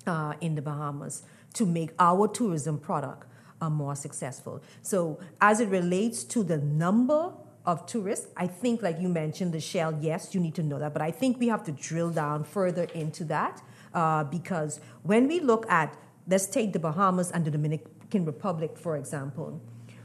uh, 0.07 0.35
in 0.41 0.55
the 0.55 0.63
Bahamas 0.63 1.23
to 1.55 1.67
make 1.67 1.91
our 1.99 2.29
tourism 2.29 2.79
product 2.79 3.27
uh, 3.65 3.71
more 3.71 3.95
successful. 3.95 4.63
So, 4.83 5.19
as 5.41 5.61
it 5.61 5.69
relates 5.69 6.25
to 6.25 6.43
the 6.43 6.59
number 6.59 7.33
of 7.67 7.87
tourists. 7.87 8.29
I 8.37 8.47
think, 8.47 8.83
like 8.83 9.01
you 9.01 9.09
mentioned, 9.09 9.55
Lachelle, 9.55 9.97
yes, 10.03 10.35
you 10.35 10.41
need 10.41 10.55
to 10.57 10.63
know 10.63 10.79
that, 10.79 10.93
but 10.93 11.03
I 11.03 11.11
think 11.11 11.41
we 11.41 11.49
have 11.49 11.65
to 11.65 11.73
drill 11.73 12.11
down 12.11 12.45
further 12.45 12.85
into 12.95 13.25
that 13.25 13.63
uh, 13.95 14.25
because 14.25 14.81
when 15.03 15.29
we 15.29 15.41
look 15.41 15.65
at, 15.71 15.97
let's 16.29 16.47
take 16.47 16.73
the 16.73 16.79
Bahamas 16.79 17.31
and 17.31 17.45
the 17.45 17.51
Dominican 17.51 18.25
Republic, 18.25 18.77
for 18.77 18.97
example. 18.97 19.61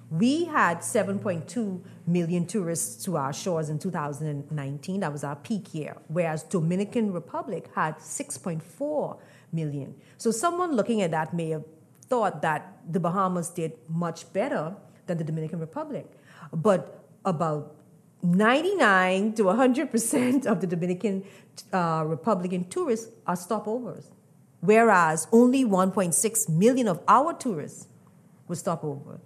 We 0.10 0.46
had 0.46 0.80
7.2 0.80 1.82
million 2.08 2.48
tourists 2.48 3.04
to 3.06 3.18
our 3.18 3.32
shores 3.32 3.70
in 3.70 3.78
2019. 3.78 5.02
That 5.02 5.12
was 5.12 5.24
our 5.24 5.36
peak 5.36 5.72
year, 5.76 5.98
whereas 6.08 6.42
Dominican 6.42 7.14
Republic 7.14 7.70
had 7.76 7.98
6.4 7.98 9.20
million. 9.52 9.94
So 10.18 10.32
someone 10.32 10.76
looking 10.76 11.04
at 11.04 11.12
that 11.12 11.36
may 11.36 11.50
have 11.50 11.64
thought 12.10 12.42
that 12.42 12.78
the 12.92 13.00
Bahamas 13.00 13.50
did 13.50 13.74
much 13.88 14.32
better 14.34 14.76
than 15.06 15.18
the 15.18 15.24
Dominican 15.24 15.60
Republic. 15.60 16.06
But 16.52 17.04
about 17.26 17.76
99 18.22 19.34
to 19.34 19.44
100% 19.44 20.46
of 20.46 20.62
the 20.62 20.68
Dominican 20.68 21.24
uh, 21.72 22.04
Republican 22.06 22.66
tourists 22.66 23.12
are 23.26 23.36
stopovers, 23.36 24.06
whereas 24.60 25.28
only 25.32 25.64
1.6 25.64 26.50
million 26.50 26.88
of 26.88 27.00
our 27.08 27.34
tourists 27.34 27.88
were 28.48 28.56
stopover. 28.56 29.20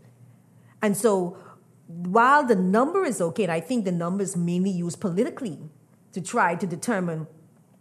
And 0.81 0.95
so, 0.97 1.37
while 1.87 2.45
the 2.45 2.55
number 2.55 3.05
is 3.05 3.21
okay, 3.21 3.43
and 3.43 3.51
I 3.51 3.59
think 3.59 3.85
the 3.85 3.91
number 3.91 4.23
is 4.23 4.35
mainly 4.35 4.69
used 4.69 4.99
politically 4.99 5.59
to 6.11 6.21
try 6.21 6.55
to 6.55 6.67
determine 6.67 7.27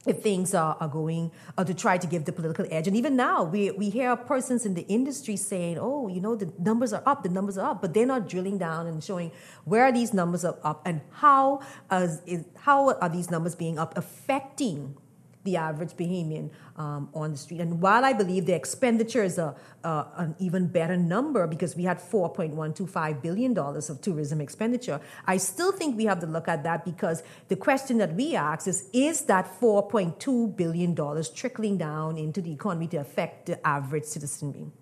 if 0.07 0.21
things 0.21 0.55
are, 0.55 0.77
are 0.81 0.89
going 0.89 1.31
uh, 1.57 1.65
to 1.65 1.75
try 1.75 1.97
to 1.97 2.07
give 2.07 2.25
the 2.25 2.33
political 2.33 2.67
edge. 2.71 2.87
And 2.87 2.97
even 2.97 3.15
now, 3.17 3.45
we, 3.45 3.71
we 3.71 3.91
hear 3.91 4.17
persons 4.17 4.67
in 4.67 4.75
the 4.75 4.83
industry 4.89 5.37
saying, 5.37 5.79
oh, 5.81 6.09
you 6.09 6.21
know, 6.21 6.35
the 6.35 6.53
numbers 6.59 6.93
are 6.93 7.03
up, 7.07 7.23
the 7.23 7.29
numbers 7.29 7.57
are 7.57 7.71
up, 7.71 7.81
but 7.81 7.95
they're 7.95 8.07
not 8.07 8.29
drilling 8.29 8.59
down 8.59 8.87
and 8.87 9.03
showing 9.03 9.31
where 9.65 9.85
are 9.85 9.93
these 9.93 10.13
numbers 10.13 10.45
up, 10.45 10.61
up 10.65 10.83
and 10.85 11.01
how, 11.11 11.61
uh, 11.91 12.09
is, 12.27 12.45
how 12.59 12.91
are 12.91 13.09
these 13.09 13.31
numbers 13.31 13.55
being 13.55 13.79
up 13.79 13.97
affecting 13.97 14.97
the 15.45 15.57
average 15.57 15.91
Bahamian 15.91 16.51
um, 16.77 17.09
on 17.15 17.33
the 17.33 17.37
street. 17.37 17.61
And 17.61 17.81
while 17.81 18.05
I 18.05 18.13
believe 18.13 18.47
the 18.47 18.55
expenditure 18.55 19.25
is 19.25 19.39
a, 19.39 19.55
an 19.85 20.37
even 20.39 20.69
better 20.69 20.97
number 20.97 21.47
because 21.47 21.75
we 21.75 21.85
had 21.85 21.99
$4.125 21.99 23.23
billion 23.23 23.59
of 23.59 24.01
tourism 24.01 24.41
expenditure, 24.41 25.01
I 25.27 25.37
still 25.39 25.73
think 25.73 25.97
we 25.97 26.05
have 26.05 26.21
to 26.21 26.27
look 26.27 26.49
at 26.49 26.63
that 26.65 26.85
because 26.85 27.23
the 27.49 27.57
question 27.57 27.99
that 27.99 28.15
we 28.15 28.37
ask 28.37 28.69
is 28.69 28.89
is 28.93 29.23
that 29.23 29.61
$4.2 29.61 30.57
billion 30.57 30.95
trickling 31.35 31.79
down 31.79 32.17
into 32.17 32.41
the 32.41 32.53
economy 32.53 32.87
to 32.89 32.99
affect 32.99 33.47
the 33.47 33.67
average 33.67 34.05
citizen? 34.05 34.53
being? 34.53 34.73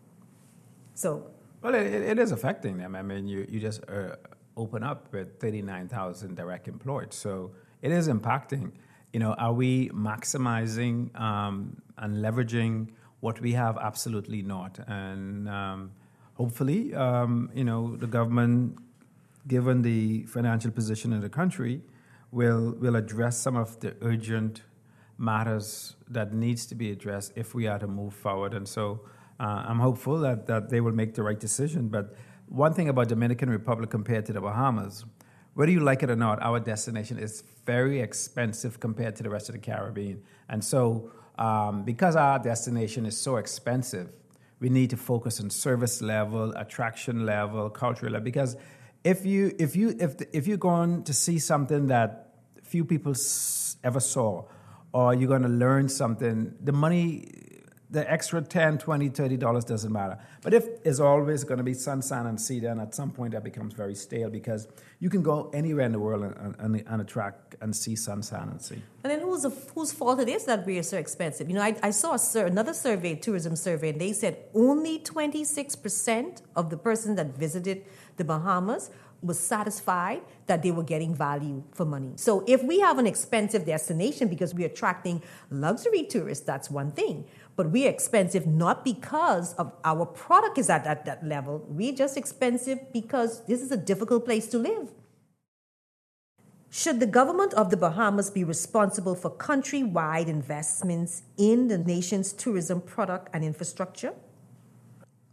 So. 0.95 1.31
Well, 1.63 1.75
it, 1.75 1.87
it 1.87 2.19
is 2.19 2.33
affecting 2.33 2.79
them. 2.79 2.95
I 2.95 3.03
mean, 3.03 3.27
you, 3.27 3.47
you 3.49 3.61
just 3.61 3.83
uh, 3.89 4.17
open 4.57 4.83
up 4.83 5.13
with 5.13 5.39
39,000 5.41 6.35
direct 6.35 6.69
employed. 6.69 7.13
So 7.13 7.53
it 7.83 7.93
is 7.93 8.09
impacting 8.09 8.73
you 9.13 9.21
know, 9.21 9.33
are 9.35 9.53
we 9.53 9.89
maximizing 9.91 11.19
um, 11.21 11.83
and 11.99 12.17
leveraging 12.17 12.89
what 13.21 13.41
we 13.41 13.53
have? 13.53 13.77
Absolutely 13.79 14.43
not. 14.43 14.79
And 14.87 15.49
um, 15.49 15.93
hopefully, 16.35 16.95
um, 16.95 17.51
you 17.55 17.65
know, 17.65 17.97
the 17.97 18.07
government, 18.07 18.79
given 19.49 19.83
the 19.83 20.25
financial 20.25 20.71
position 20.71 21.13
in 21.13 21.21
the 21.21 21.29
country, 21.29 21.83
will 22.31 22.77
will 22.79 22.97
address 22.97 23.37
some 23.37 23.57
of 23.57 23.81
the 23.81 23.97
urgent 24.03 24.63
matters 25.19 25.97
that 26.09 26.33
needs 26.33 26.65
to 26.67 26.75
be 26.75 26.91
addressed 26.91 27.33
if 27.37 27.55
we 27.55 27.67
are 27.67 27.79
to 27.79 27.87
move 27.87 28.15
forward. 28.15 28.55
And 28.55 28.67
so, 28.67 29.01
uh, 29.39 29.65
I'm 29.69 29.81
hopeful 29.81 30.19
that 30.21 30.47
that 30.47 30.71
they 30.71 30.81
will 30.81 30.93
make 30.93 31.15
the 31.15 31.23
right 31.23 31.41
decision. 31.41 31.89
But 31.89 32.15
one 32.49 32.75
thing 32.75 32.89
about 32.89 33.09
Dominican 33.09 33.51
Republic 33.51 33.91
compared 33.91 34.27
to 34.27 34.33
the 34.33 34.41
Bahamas 34.41 35.05
whether 35.55 35.73
you 35.73 35.81
like 35.81 36.03
it 36.03 36.11
or 36.11 36.17
not, 36.17 36.43
our 36.43 36.61
destination 36.61 37.19
is 37.19 37.43
very 37.67 38.01
expensive 38.01 38.81
compared 38.81 39.17
to 39.17 39.23
the 39.23 39.31
rest 39.31 39.49
of 39.49 39.55
the 39.55 39.61
Caribbean. 39.61 40.23
And 40.49 40.65
so, 40.65 41.11
um, 41.39 41.85
because 41.85 42.17
our 42.17 42.39
destination 42.39 43.07
is 43.07 43.17
so 43.17 43.37
expensive, 43.37 44.11
we 44.61 44.69
need 44.69 44.91
to 44.91 44.97
focus 44.97 45.41
on 45.41 45.51
service 45.51 46.03
level, 46.03 46.53
attraction 46.53 47.27
level, 47.27 47.71
cultural 47.71 48.13
level. 48.13 48.25
Because 48.25 48.57
if 49.05 49.25
you 49.25 49.55
if 49.59 49.75
you 49.75 49.97
if 49.99 50.19
the, 50.19 50.37
if 50.37 50.47
you're 50.47 50.59
going 50.59 51.05
to 51.05 51.15
see 51.15 51.39
something 51.39 51.87
that 51.87 52.35
few 52.63 52.85
people 52.85 53.15
ever 53.83 54.01
saw, 54.01 54.45
or 54.93 55.15
you're 55.15 55.29
going 55.29 55.43
to 55.43 55.49
learn 55.49 55.89
something, 55.89 56.55
the 56.63 56.73
money 56.73 57.33
the 57.91 58.11
extra 58.11 58.41
10 58.41 58.79
20 58.79 59.09
30 59.09 59.37
dollars 59.37 59.65
doesn't 59.65 59.93
matter 59.93 60.19
but 60.43 60.55
if 60.55 60.67
it's 60.85 61.01
always 61.01 61.45
going 61.45 61.59
to 61.59 61.65
be 61.65 61.75
sunshine 61.75 62.27
and 62.27 62.41
sea 62.41 62.61
then 62.61 62.79
at 62.79 62.95
some 62.95 63.11
point 63.11 63.33
that 63.33 63.43
becomes 63.43 63.75
very 63.75 63.95
stale 63.95 64.31
because 64.31 64.69
you 65.01 65.11
can 65.11 65.23
go 65.23 65.51
anywhere 65.53 65.85
in 65.85 65.93
the 65.93 65.99
world 65.99 66.23
and, 66.23 66.55
and, 66.59 66.85
and 66.87 67.01
attract 67.01 67.57
and 67.61 67.75
see 67.75 67.97
sunshine 67.97 68.49
and 68.49 68.63
sea 68.63 68.83
and 69.03 69.11
then 69.13 69.21
whose, 69.21 69.45
whose 69.75 69.93
fault 69.93 70.21
it 70.21 70.29
is 70.29 70.45
that 70.45 70.65
we 70.67 70.79
are 70.79 70.83
so 70.83 70.97
expensive 70.97 71.49
you 71.49 71.55
know 71.55 71.63
i, 71.63 71.75
I 71.83 71.91
saw 71.91 72.17
sur- 72.17 72.47
another 72.47 72.75
survey 72.75 73.15
tourism 73.17 73.57
survey 73.57 73.91
and 73.91 74.01
they 74.01 74.13
said 74.13 74.39
only 74.55 74.99
26% 75.01 76.43
of 76.57 76.71
the 76.71 76.77
persons 76.77 77.17
that 77.17 77.37
visited 77.37 77.85
the 78.17 78.25
bahamas 78.25 78.91
was 79.23 79.39
satisfied 79.39 80.23
that 80.47 80.63
they 80.63 80.71
were 80.71 80.83
getting 80.83 81.15
value 81.15 81.63
for 81.73 81.85
money. 81.85 82.13
So 82.17 82.45
if 82.47 82.63
we 82.63 82.81
have 82.81 82.99
an 82.99 83.07
expensive 83.07 83.67
destination 83.67 84.29
because 84.29 84.55
we're 84.55 84.67
attracting 84.67 85.23
luxury 85.51 86.05
tourists, 86.05 86.45
that's 86.45 86.71
one 86.71 86.91
thing. 86.93 87.27
But 87.61 87.73
we're 87.73 87.91
expensive 87.91 88.47
not 88.47 88.87
because 88.87 89.53
of 89.57 89.71
our 89.85 90.07
product 90.07 90.57
is 90.57 90.71
at 90.71 90.83
that, 90.85 91.05
that 91.05 91.23
level. 91.23 91.63
We're 91.69 91.93
just 91.93 92.17
expensive 92.17 92.91
because 92.91 93.45
this 93.45 93.61
is 93.61 93.71
a 93.71 93.77
difficult 93.77 94.25
place 94.25 94.47
to 94.53 94.59
live. 94.59 94.89
Should 96.71 97.01
the 97.01 97.07
government 97.07 97.53
of 97.53 97.69
the 97.69 97.77
Bahamas 97.77 98.31
be 98.31 98.45
responsible 98.45 99.15
for 99.15 99.31
countrywide 99.33 100.29
investments 100.29 101.25
in 101.37 101.69
the 101.69 101.77
nation's 101.77 102.33
tourism 102.33 102.81
product 102.81 103.29
and 103.35 103.45
infrastructure? 103.45 104.15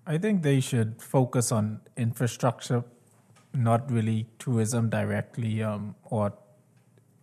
I 0.05 0.17
think 0.17 0.43
they 0.43 0.59
should 0.59 1.01
focus 1.01 1.53
on 1.53 1.79
infrastructure 1.95 2.83
not 3.53 3.89
really 3.89 4.27
tourism 4.37 4.89
directly 4.89 5.63
um, 5.63 5.95
or 6.03 6.33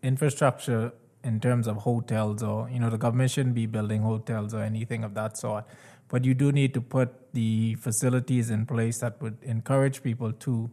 infrastructure 0.03 0.95
in 1.25 1.41
terms 1.41 1.67
of 1.67 1.79
hotels 1.79 2.43
or 2.43 2.69
you 2.71 2.79
know 2.79 2.91
the 2.91 2.99
government 2.99 3.31
shouldn't 3.31 3.55
be 3.55 3.67
building 3.67 4.03
hotels 4.03 4.55
or 4.55 4.63
anything 4.63 5.05
of 5.05 5.15
that 5.15 5.37
sort. 5.37 5.65
But 6.09 6.25
you 6.25 6.35
do 6.35 6.53
need 6.53 6.75
to 6.75 6.81
put 6.81 7.33
the 7.33 7.75
facilities 7.77 8.51
in 8.51 8.67
place 8.67 8.99
that 8.99 9.21
would 9.21 9.39
encourage 9.43 10.03
people 10.03 10.33
to 10.33 10.71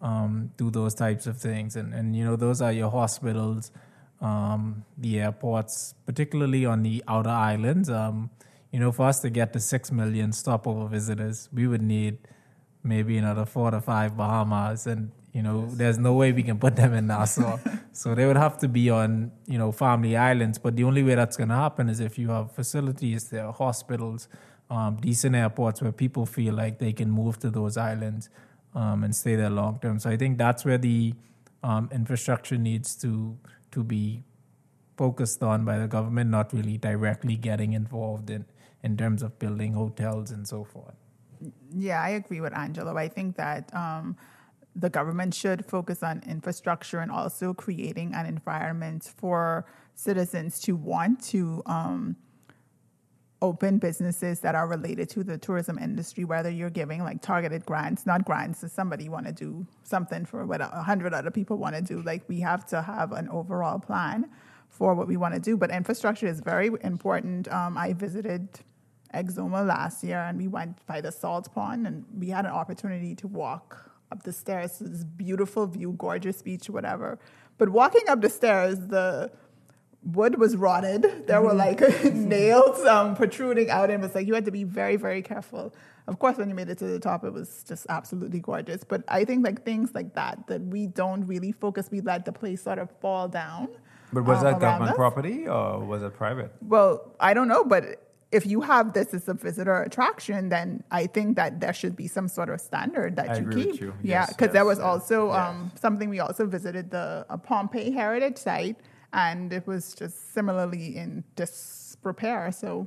um, 0.00 0.50
do 0.56 0.70
those 0.70 0.94
types 0.94 1.26
of 1.26 1.38
things. 1.38 1.76
And 1.76 1.92
and 1.94 2.16
you 2.16 2.24
know 2.24 2.36
those 2.36 2.60
are 2.60 2.72
your 2.72 2.90
hospitals 2.90 3.70
um, 4.20 4.84
the 4.98 5.20
airports 5.20 5.94
particularly 6.06 6.66
on 6.66 6.82
the 6.82 7.04
outer 7.06 7.30
islands. 7.30 7.90
Um, 7.90 8.30
you 8.72 8.80
know 8.80 8.92
for 8.92 9.06
us 9.06 9.20
to 9.20 9.30
get 9.30 9.52
to 9.52 9.60
6 9.60 9.90
million 9.90 10.32
stopover 10.32 10.86
visitors 10.86 11.48
we 11.52 11.66
would 11.66 11.82
need 11.82 12.18
maybe 12.82 13.16
another 13.18 13.44
four 13.44 13.70
to 13.70 13.80
five 13.80 14.16
Bahamas, 14.16 14.86
and 14.86 15.10
you 15.32 15.42
know, 15.42 15.66
yes. 15.68 15.74
there's 15.76 15.98
no 15.98 16.14
way 16.14 16.32
we 16.32 16.42
can 16.42 16.58
put 16.58 16.76
them 16.76 16.92
in 16.92 17.06
Nassau. 17.06 17.58
so 17.92 18.14
they 18.14 18.26
would 18.26 18.36
have 18.36 18.58
to 18.58 18.68
be 18.68 18.90
on, 18.90 19.30
you 19.46 19.58
know, 19.58 19.70
family 19.70 20.16
islands. 20.16 20.58
But 20.58 20.76
the 20.76 20.84
only 20.84 21.02
way 21.02 21.14
that's 21.14 21.36
going 21.36 21.50
to 21.50 21.54
happen 21.54 21.88
is 21.88 22.00
if 22.00 22.18
you 22.18 22.30
have 22.30 22.52
facilities 22.52 23.28
there, 23.30 23.50
hospitals, 23.52 24.28
um, 24.70 24.96
decent 24.96 25.36
airports 25.36 25.82
where 25.82 25.92
people 25.92 26.26
feel 26.26 26.54
like 26.54 26.78
they 26.78 26.92
can 26.92 27.10
move 27.10 27.38
to 27.40 27.50
those 27.50 27.76
islands 27.76 28.28
um, 28.74 29.04
and 29.04 29.14
stay 29.14 29.36
there 29.36 29.50
long 29.50 29.78
term. 29.80 29.98
So 29.98 30.10
I 30.10 30.16
think 30.16 30.38
that's 30.38 30.64
where 30.64 30.78
the 30.78 31.14
um, 31.62 31.88
infrastructure 31.92 32.56
needs 32.56 32.96
to 32.96 33.36
to 33.72 33.84
be 33.84 34.24
focused 34.96 35.42
on 35.42 35.64
by 35.64 35.78
the 35.78 35.86
government, 35.86 36.30
not 36.30 36.52
really 36.52 36.76
directly 36.76 37.36
getting 37.36 37.72
involved 37.72 38.30
in 38.30 38.44
in 38.82 38.96
terms 38.96 39.22
of 39.22 39.38
building 39.38 39.74
hotels 39.74 40.30
and 40.30 40.46
so 40.46 40.64
forth. 40.64 40.94
Yeah, 41.74 42.02
I 42.02 42.10
agree 42.10 42.40
with 42.40 42.56
Angelo. 42.56 42.96
I 42.96 43.08
think 43.08 43.36
that 43.36 43.74
um, 43.74 44.16
the 44.76 44.90
government 44.90 45.34
should 45.34 45.64
focus 45.66 46.02
on 46.02 46.22
infrastructure 46.26 47.00
and 47.00 47.10
also 47.10 47.52
creating 47.52 48.14
an 48.14 48.26
environment 48.26 49.12
for 49.16 49.66
citizens 49.94 50.60
to 50.60 50.76
want 50.76 51.22
to 51.22 51.62
um, 51.66 52.16
open 53.42 53.78
businesses 53.78 54.40
that 54.40 54.54
are 54.54 54.68
related 54.68 55.08
to 55.10 55.24
the 55.24 55.38
tourism 55.38 55.78
industry, 55.78 56.24
whether 56.24 56.50
you're 56.50 56.70
giving 56.70 57.02
like 57.02 57.22
targeted 57.22 57.64
grants, 57.64 58.06
not 58.06 58.24
grants 58.24 58.60
to 58.60 58.68
somebody 58.68 59.08
want 59.08 59.26
to 59.26 59.32
do 59.32 59.66
something 59.82 60.24
for 60.24 60.46
what 60.46 60.60
a 60.60 60.66
hundred 60.66 61.14
other 61.14 61.30
people 61.30 61.56
want 61.56 61.74
to 61.74 61.82
do. 61.82 62.02
Like 62.02 62.22
we 62.28 62.40
have 62.40 62.66
to 62.66 62.82
have 62.82 63.12
an 63.12 63.28
overall 63.28 63.78
plan 63.78 64.30
for 64.68 64.94
what 64.94 65.08
we 65.08 65.16
want 65.16 65.34
to 65.34 65.40
do. 65.40 65.56
But 65.56 65.70
infrastructure 65.70 66.26
is 66.26 66.40
very 66.40 66.70
important. 66.82 67.48
Um, 67.48 67.76
I 67.76 67.92
visited 67.92 68.48
Exuma 69.14 69.66
last 69.66 70.04
year 70.04 70.20
and 70.20 70.38
we 70.38 70.46
went 70.46 70.84
by 70.86 71.00
the 71.00 71.10
salt 71.10 71.52
pond 71.52 71.86
and 71.86 72.04
we 72.16 72.28
had 72.28 72.44
an 72.44 72.52
opportunity 72.52 73.14
to 73.16 73.26
walk 73.26 73.89
up 74.10 74.22
the 74.22 74.32
stairs 74.32 74.78
to 74.78 74.84
this 74.84 75.04
beautiful 75.04 75.66
view, 75.66 75.94
gorgeous 75.96 76.42
beach, 76.42 76.68
whatever. 76.68 77.18
But 77.58 77.68
walking 77.70 78.08
up 78.08 78.20
the 78.20 78.30
stairs, 78.30 78.78
the 78.78 79.30
wood 80.02 80.38
was 80.38 80.56
rotted. 80.56 81.26
There 81.26 81.42
were 81.42 81.54
like 81.54 81.80
nails 82.14 82.84
um, 82.86 83.14
protruding 83.14 83.70
out, 83.70 83.90
and 83.90 84.02
it 84.02 84.06
was 84.06 84.14
like 84.14 84.26
you 84.26 84.34
had 84.34 84.44
to 84.46 84.50
be 84.50 84.64
very, 84.64 84.96
very 84.96 85.22
careful. 85.22 85.74
Of 86.06 86.18
course, 86.18 86.38
when 86.38 86.48
you 86.48 86.54
made 86.54 86.68
it 86.68 86.78
to 86.78 86.86
the 86.86 86.98
top, 86.98 87.24
it 87.24 87.32
was 87.32 87.62
just 87.66 87.86
absolutely 87.88 88.40
gorgeous. 88.40 88.82
But 88.82 89.04
I 89.08 89.24
think 89.24 89.44
like 89.44 89.64
things 89.64 89.94
like 89.94 90.14
that 90.14 90.46
that 90.48 90.62
we 90.62 90.86
don't 90.86 91.26
really 91.26 91.52
focus, 91.52 91.88
we 91.90 92.00
let 92.00 92.24
the 92.24 92.32
place 92.32 92.62
sort 92.62 92.78
of 92.78 92.90
fall 93.00 93.28
down. 93.28 93.68
But 94.12 94.24
was 94.24 94.38
um, 94.38 94.44
that 94.44 94.60
government 94.60 94.92
us. 94.92 94.96
property 94.96 95.46
or 95.46 95.84
was 95.84 96.02
it 96.02 96.14
private? 96.14 96.52
Well, 96.62 97.14
I 97.20 97.34
don't 97.34 97.46
know, 97.46 97.62
but 97.62 98.09
if 98.32 98.46
you 98.46 98.60
have 98.60 98.92
this 98.92 99.12
as 99.12 99.28
a 99.28 99.34
visitor 99.34 99.82
attraction, 99.82 100.50
then 100.50 100.84
I 100.90 101.06
think 101.06 101.36
that 101.36 101.60
there 101.60 101.72
should 101.72 101.96
be 101.96 102.06
some 102.06 102.28
sort 102.28 102.48
of 102.48 102.60
standard 102.60 103.16
that 103.16 103.30
I 103.30 103.34
you 103.36 103.40
agree 103.40 103.62
keep. 103.64 103.72
with 103.72 103.80
you. 103.80 103.94
Yeah, 104.02 104.20
Yes, 104.20 104.28
because 104.32 104.52
there 104.52 104.64
was 104.64 104.78
yes, 104.78 104.84
also 104.84 105.28
yes. 105.28 105.36
um, 105.48 105.72
something 105.74 106.08
we 106.08 106.20
also 106.20 106.46
visited 106.46 106.90
the 106.92 107.26
uh, 107.28 107.36
Pompey 107.38 107.90
Heritage 107.90 108.38
Site, 108.38 108.76
and 109.12 109.52
it 109.52 109.66
was 109.66 109.94
just 109.94 110.32
similarly 110.32 110.96
in 110.96 111.24
disrepair. 111.34 112.52
So, 112.52 112.86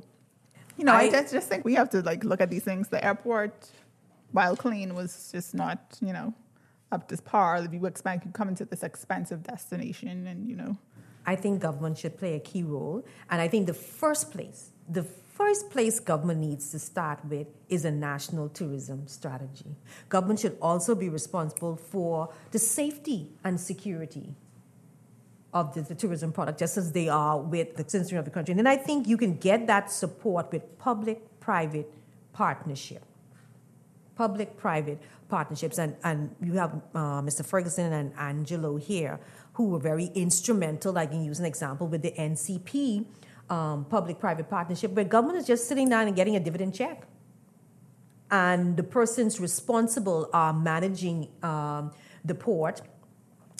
you 0.78 0.84
know, 0.84 0.92
I, 0.92 1.02
I- 1.02 1.10
just, 1.10 1.32
just 1.32 1.48
think 1.48 1.64
we 1.64 1.74
have 1.74 1.90
to 1.90 2.00
like 2.02 2.24
look 2.24 2.40
at 2.40 2.50
these 2.50 2.64
things. 2.64 2.88
The 2.88 3.04
airport, 3.04 3.70
while 4.32 4.56
clean, 4.56 4.94
was 4.94 5.28
just 5.30 5.54
not 5.54 5.98
you 6.00 6.12
know 6.14 6.32
up 6.90 7.08
to 7.08 7.16
par. 7.18 7.58
If 7.58 7.72
you 7.74 7.84
expect 7.86 8.24
you 8.24 8.32
come 8.32 8.48
into 8.48 8.64
this 8.64 8.82
expensive 8.82 9.42
destination, 9.42 10.26
and 10.26 10.48
you 10.48 10.56
know. 10.56 10.78
I 11.26 11.36
think 11.36 11.62
government 11.62 11.96
should 11.96 12.18
play 12.18 12.34
a 12.34 12.38
key 12.40 12.62
role. 12.64 13.02
And 13.30 13.40
I 13.40 13.48
think 13.48 13.66
the 13.66 13.72
first 13.72 14.30
place, 14.30 14.72
the 14.90 15.04
first 15.34 15.70
place 15.70 16.00
government 16.00 16.40
needs 16.40 16.70
to 16.70 16.78
start 16.78 17.24
with 17.24 17.46
is 17.68 17.84
a 17.84 17.90
national 17.90 18.48
tourism 18.48 19.06
strategy. 19.06 19.76
Government 20.08 20.40
should 20.40 20.56
also 20.62 20.94
be 20.94 21.08
responsible 21.08 21.76
for 21.76 22.32
the 22.52 22.58
safety 22.58 23.28
and 23.42 23.60
security 23.60 24.34
of 25.52 25.74
the, 25.74 25.82
the 25.82 25.94
tourism 25.94 26.32
product, 26.32 26.58
just 26.58 26.76
as 26.76 26.92
they 26.92 27.08
are 27.08 27.38
with 27.38 27.76
the 27.76 27.88
citizenry 27.88 28.18
of 28.18 28.24
the 28.24 28.30
country. 28.30 28.52
And 28.52 28.58
then 28.58 28.66
I 28.66 28.76
think 28.76 29.06
you 29.06 29.16
can 29.16 29.36
get 29.36 29.66
that 29.66 29.90
support 29.90 30.52
with 30.52 30.78
public 30.78 31.40
private 31.40 31.92
partnership 32.32 33.04
public 34.16 34.56
private 34.56 35.00
partnerships. 35.28 35.78
And, 35.78 35.96
and 36.04 36.34
you 36.42 36.54
have 36.54 36.80
uh, 36.94 37.20
Mr. 37.22 37.44
Ferguson 37.44 37.92
and 37.92 38.12
Angelo 38.18 38.76
here 38.76 39.18
who 39.54 39.68
were 39.68 39.78
very 39.78 40.06
instrumental. 40.14 40.98
I 40.98 41.06
can 41.06 41.24
use 41.24 41.38
an 41.38 41.44
example 41.44 41.86
with 41.86 42.02
the 42.02 42.12
NCP 42.12 43.06
um, 43.50 43.84
public 43.84 44.18
private 44.18 44.48
partnership, 44.48 44.92
where 44.92 45.04
government 45.04 45.38
is 45.38 45.46
just 45.46 45.68
sitting 45.68 45.88
down 45.88 46.06
and 46.06 46.16
getting 46.16 46.36
a 46.36 46.40
dividend 46.40 46.74
check. 46.74 47.06
And 48.30 48.76
the 48.76 48.82
persons 48.82 49.38
responsible 49.38 50.28
are 50.32 50.52
managing 50.52 51.28
um, 51.42 51.92
the 52.24 52.34
port 52.34 52.80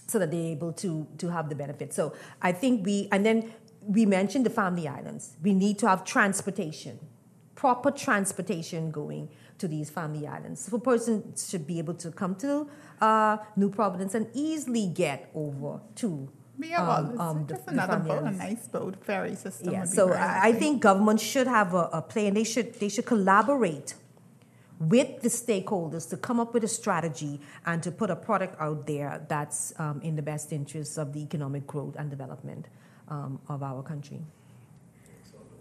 so 0.06 0.18
that 0.18 0.30
they're 0.30 0.52
able 0.52 0.72
to, 0.72 1.06
to 1.18 1.28
have 1.28 1.48
the 1.48 1.54
benefit. 1.54 1.92
So 1.92 2.14
I 2.42 2.52
think 2.52 2.84
we, 2.84 3.08
and 3.12 3.24
then 3.24 3.52
we 3.86 4.06
mentioned 4.06 4.46
the 4.46 4.50
family 4.50 4.88
islands. 4.88 5.36
We 5.42 5.54
need 5.54 5.78
to 5.80 5.88
have 5.88 6.04
transportation, 6.04 6.98
proper 7.54 7.90
transportation 7.90 8.90
going 8.90 9.28
to 9.58 9.68
these 9.68 9.90
family 9.90 10.26
islands. 10.26 10.64
So 10.64 10.76
a 10.76 10.80
person 10.80 11.34
should 11.36 11.66
be 11.66 11.78
able 11.78 11.94
to 11.94 12.10
come 12.10 12.34
to 12.36 12.68
uh, 13.00 13.38
New 13.56 13.70
Providence 13.70 14.14
and 14.14 14.26
easily 14.34 14.86
get 14.86 15.30
over 15.34 15.80
to 15.96 16.30
But 16.58 16.68
yeah, 16.68 16.82
well, 16.82 16.98
um, 16.98 17.10
it's 17.10 17.20
um, 17.20 17.46
just 17.48 17.66
the 17.66 17.72
another 17.72 17.96
boat, 17.98 18.22
a 18.22 18.30
nice 18.30 18.68
boat 18.68 18.96
ferry 19.04 19.34
system. 19.34 19.72
Yeah, 19.72 19.84
so 19.84 20.12
I 20.12 20.48
I 20.48 20.52
think 20.52 20.82
government 20.82 21.20
should 21.20 21.46
have 21.46 21.74
a, 21.74 21.88
a 21.92 22.02
play, 22.02 22.26
and 22.28 22.36
they 22.36 22.44
should 22.44 22.74
they 22.74 22.88
should 22.88 23.06
collaborate 23.06 23.94
with 24.78 25.22
the 25.22 25.28
stakeholders 25.28 26.08
to 26.10 26.16
come 26.16 26.40
up 26.40 26.52
with 26.52 26.64
a 26.64 26.68
strategy 26.68 27.40
and 27.66 27.82
to 27.82 27.90
put 27.90 28.10
a 28.10 28.16
product 28.16 28.60
out 28.60 28.86
there 28.86 29.24
that's 29.28 29.72
um, 29.78 30.00
in 30.02 30.16
the 30.16 30.22
best 30.22 30.52
interests 30.52 30.98
of 30.98 31.12
the 31.12 31.20
economic 31.20 31.66
growth 31.66 31.94
and 31.96 32.10
development 32.10 32.66
um, 33.08 33.40
of 33.48 33.62
our 33.62 33.82
country. 33.82 34.20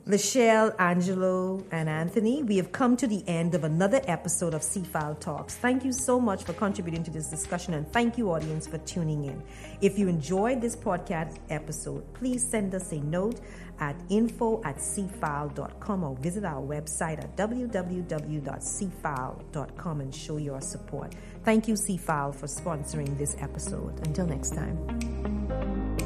Lachelle, 0.05 0.75
Angelo, 0.79 1.63
and 1.71 1.87
Anthony, 1.87 2.43
we 2.43 2.57
have 2.57 2.73
come 2.73 2.97
to 2.97 3.07
the 3.07 3.23
end 3.25 3.55
of 3.55 3.63
another 3.63 4.01
episode 4.03 4.53
of 4.53 4.59
CFAL 4.61 5.17
Talks. 5.21 5.55
Thank 5.55 5.85
you 5.85 5.93
so 5.93 6.19
much 6.19 6.43
for 6.43 6.51
contributing 6.51 7.03
to 7.05 7.11
this 7.11 7.29
discussion, 7.29 7.73
and 7.73 7.89
thank 7.89 8.17
you, 8.17 8.29
audience, 8.29 8.67
for 8.67 8.79
tuning 8.79 9.23
in. 9.23 9.41
If 9.79 9.97
you 9.97 10.09
enjoyed 10.09 10.59
this 10.59 10.75
podcast 10.75 11.37
episode, 11.49 12.13
please 12.13 12.45
send 12.45 12.75
us 12.75 12.91
a 12.91 12.97
note 12.97 13.39
at 13.79 13.95
info 14.09 14.61
at 14.65 14.75
cfal.com 14.75 16.03
or 16.03 16.17
visit 16.17 16.43
our 16.43 16.61
website 16.61 17.19
at 17.23 17.37
www.cfal.com 17.37 18.41
and 20.01 20.13
show 20.13 20.35
your 20.35 20.59
support. 20.59 21.15
Thank 21.45 21.69
you, 21.69 21.75
CFAL, 21.75 22.35
for 22.35 22.47
sponsoring 22.47 23.17
this 23.17 23.37
episode. 23.39 24.05
Until 24.05 24.27
next 24.27 24.53
time. 24.53 26.02